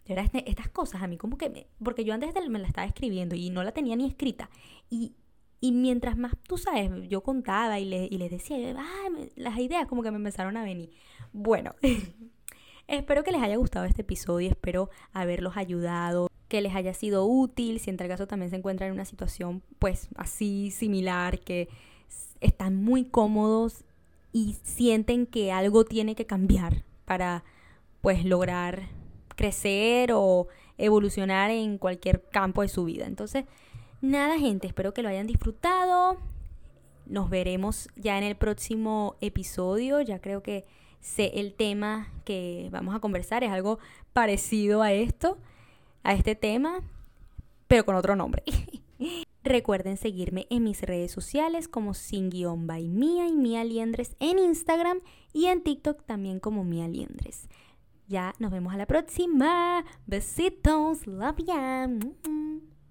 De 0.07 0.15
verdad, 0.15 0.25
este, 0.25 0.49
estas 0.49 0.69
cosas 0.69 1.01
a 1.01 1.07
mí 1.07 1.17
como 1.17 1.37
que 1.37 1.49
me... 1.49 1.67
Porque 1.83 2.03
yo 2.05 2.13
antes 2.13 2.33
me 2.49 2.59
la 2.59 2.67
estaba 2.67 2.87
escribiendo 2.87 3.35
y 3.35 3.49
no 3.49 3.63
la 3.63 3.71
tenía 3.71 3.95
ni 3.95 4.05
escrita. 4.05 4.49
Y, 4.89 5.13
y 5.59 5.71
mientras 5.71 6.17
más, 6.17 6.33
tú 6.47 6.57
sabes, 6.57 6.89
yo 7.09 7.21
contaba 7.21 7.79
y, 7.79 7.85
le, 7.85 8.07
y 8.09 8.17
les 8.17 8.31
decía, 8.31 8.57
las 9.35 9.59
ideas 9.59 9.87
como 9.87 10.03
que 10.03 10.11
me 10.11 10.17
empezaron 10.17 10.55
a 10.57 10.63
venir. 10.63 10.91
Bueno, 11.33 11.75
Espero 12.87 13.25
que 13.25 13.33
les 13.33 13.41
haya 13.41 13.57
gustado 13.57 13.85
este 13.85 14.01
episodio, 14.01 14.49
espero 14.49 14.89
haberlos 15.11 15.57
ayudado, 15.57 16.29
que 16.47 16.61
les 16.61 16.73
haya 16.73 16.93
sido 16.93 17.25
útil, 17.25 17.81
si 17.81 17.89
en 17.89 17.97
tal 17.97 18.07
caso 18.07 18.27
también 18.27 18.49
se 18.49 18.55
encuentran 18.55 18.87
en 18.87 18.93
una 18.93 19.03
situación 19.03 19.61
pues 19.77 20.07
así 20.15 20.71
similar, 20.71 21.41
que 21.41 21.67
están 22.39 22.81
muy 22.81 23.03
cómodos 23.03 23.83
y 24.31 24.55
sienten 24.63 25.25
que 25.25 25.51
algo 25.51 25.83
tiene 25.83 26.15
que 26.15 26.25
cambiar 26.25 26.85
para 27.03 27.43
pues 27.99 28.23
lograr 28.23 28.83
crecer 29.38 30.12
o 30.13 30.48
evolucionar 30.77 31.52
en 31.52 31.77
cualquier 31.77 32.21
campo 32.23 32.62
de 32.62 32.67
su 32.67 32.83
vida. 32.83 33.06
Entonces, 33.06 33.46
nada 34.02 34.38
gente, 34.38 34.67
espero 34.67 34.94
que 34.94 35.02
lo 35.02 35.08
hayan 35.08 35.27
disfrutado. 35.27 36.17
Nos 37.06 37.29
veremos 37.29 37.88
ya 37.96 38.17
en 38.17 38.25
el 38.25 38.35
próximo 38.35 39.15
episodio. 39.21 40.02
Ya 40.02 40.19
creo 40.19 40.44
que 40.44 40.65
sé 41.00 41.31
el 41.35 41.54
tema 41.54 42.12
que 42.25 42.67
vamos 42.71 42.94
a 42.94 43.00
conversar, 43.00 43.44
es 43.44 43.52
algo 43.52 43.79
parecido 44.12 44.81
a 44.81 44.92
esto, 44.92 45.38
a 46.04 46.13
este 46.13 46.35
tema, 46.35 46.81
pero 47.67 47.85
con 47.85 47.96
otro 47.96 48.15
nombre. 48.15 48.44
Recuerden 49.44 49.96
seguirme 49.96 50.46
en 50.50 50.65
mis 50.65 50.81
redes 50.81 51.12
sociales 51.12 51.69
como 51.69 51.94
sin 51.94 52.29
guion 52.29 52.67
by 52.67 52.90
Mía 52.90 53.27
y 53.27 53.33
Mía 53.33 53.63
Liendres 53.63 54.17
en 54.19 54.40
Instagram 54.40 55.00
y 55.31 55.46
en 55.46 55.62
TikTok 55.62 56.04
también 56.04 56.42
como 56.42 56.65
Mía 56.65 56.90
Liendres. 56.90 57.48
Ya 58.08 58.33
nos 58.39 58.51
vemos 58.51 58.73
a 58.73 58.77
la 58.77 58.85
próxima. 58.85 59.83
Besitos. 60.05 61.05
Love 61.08 61.43
ya. 61.45 61.89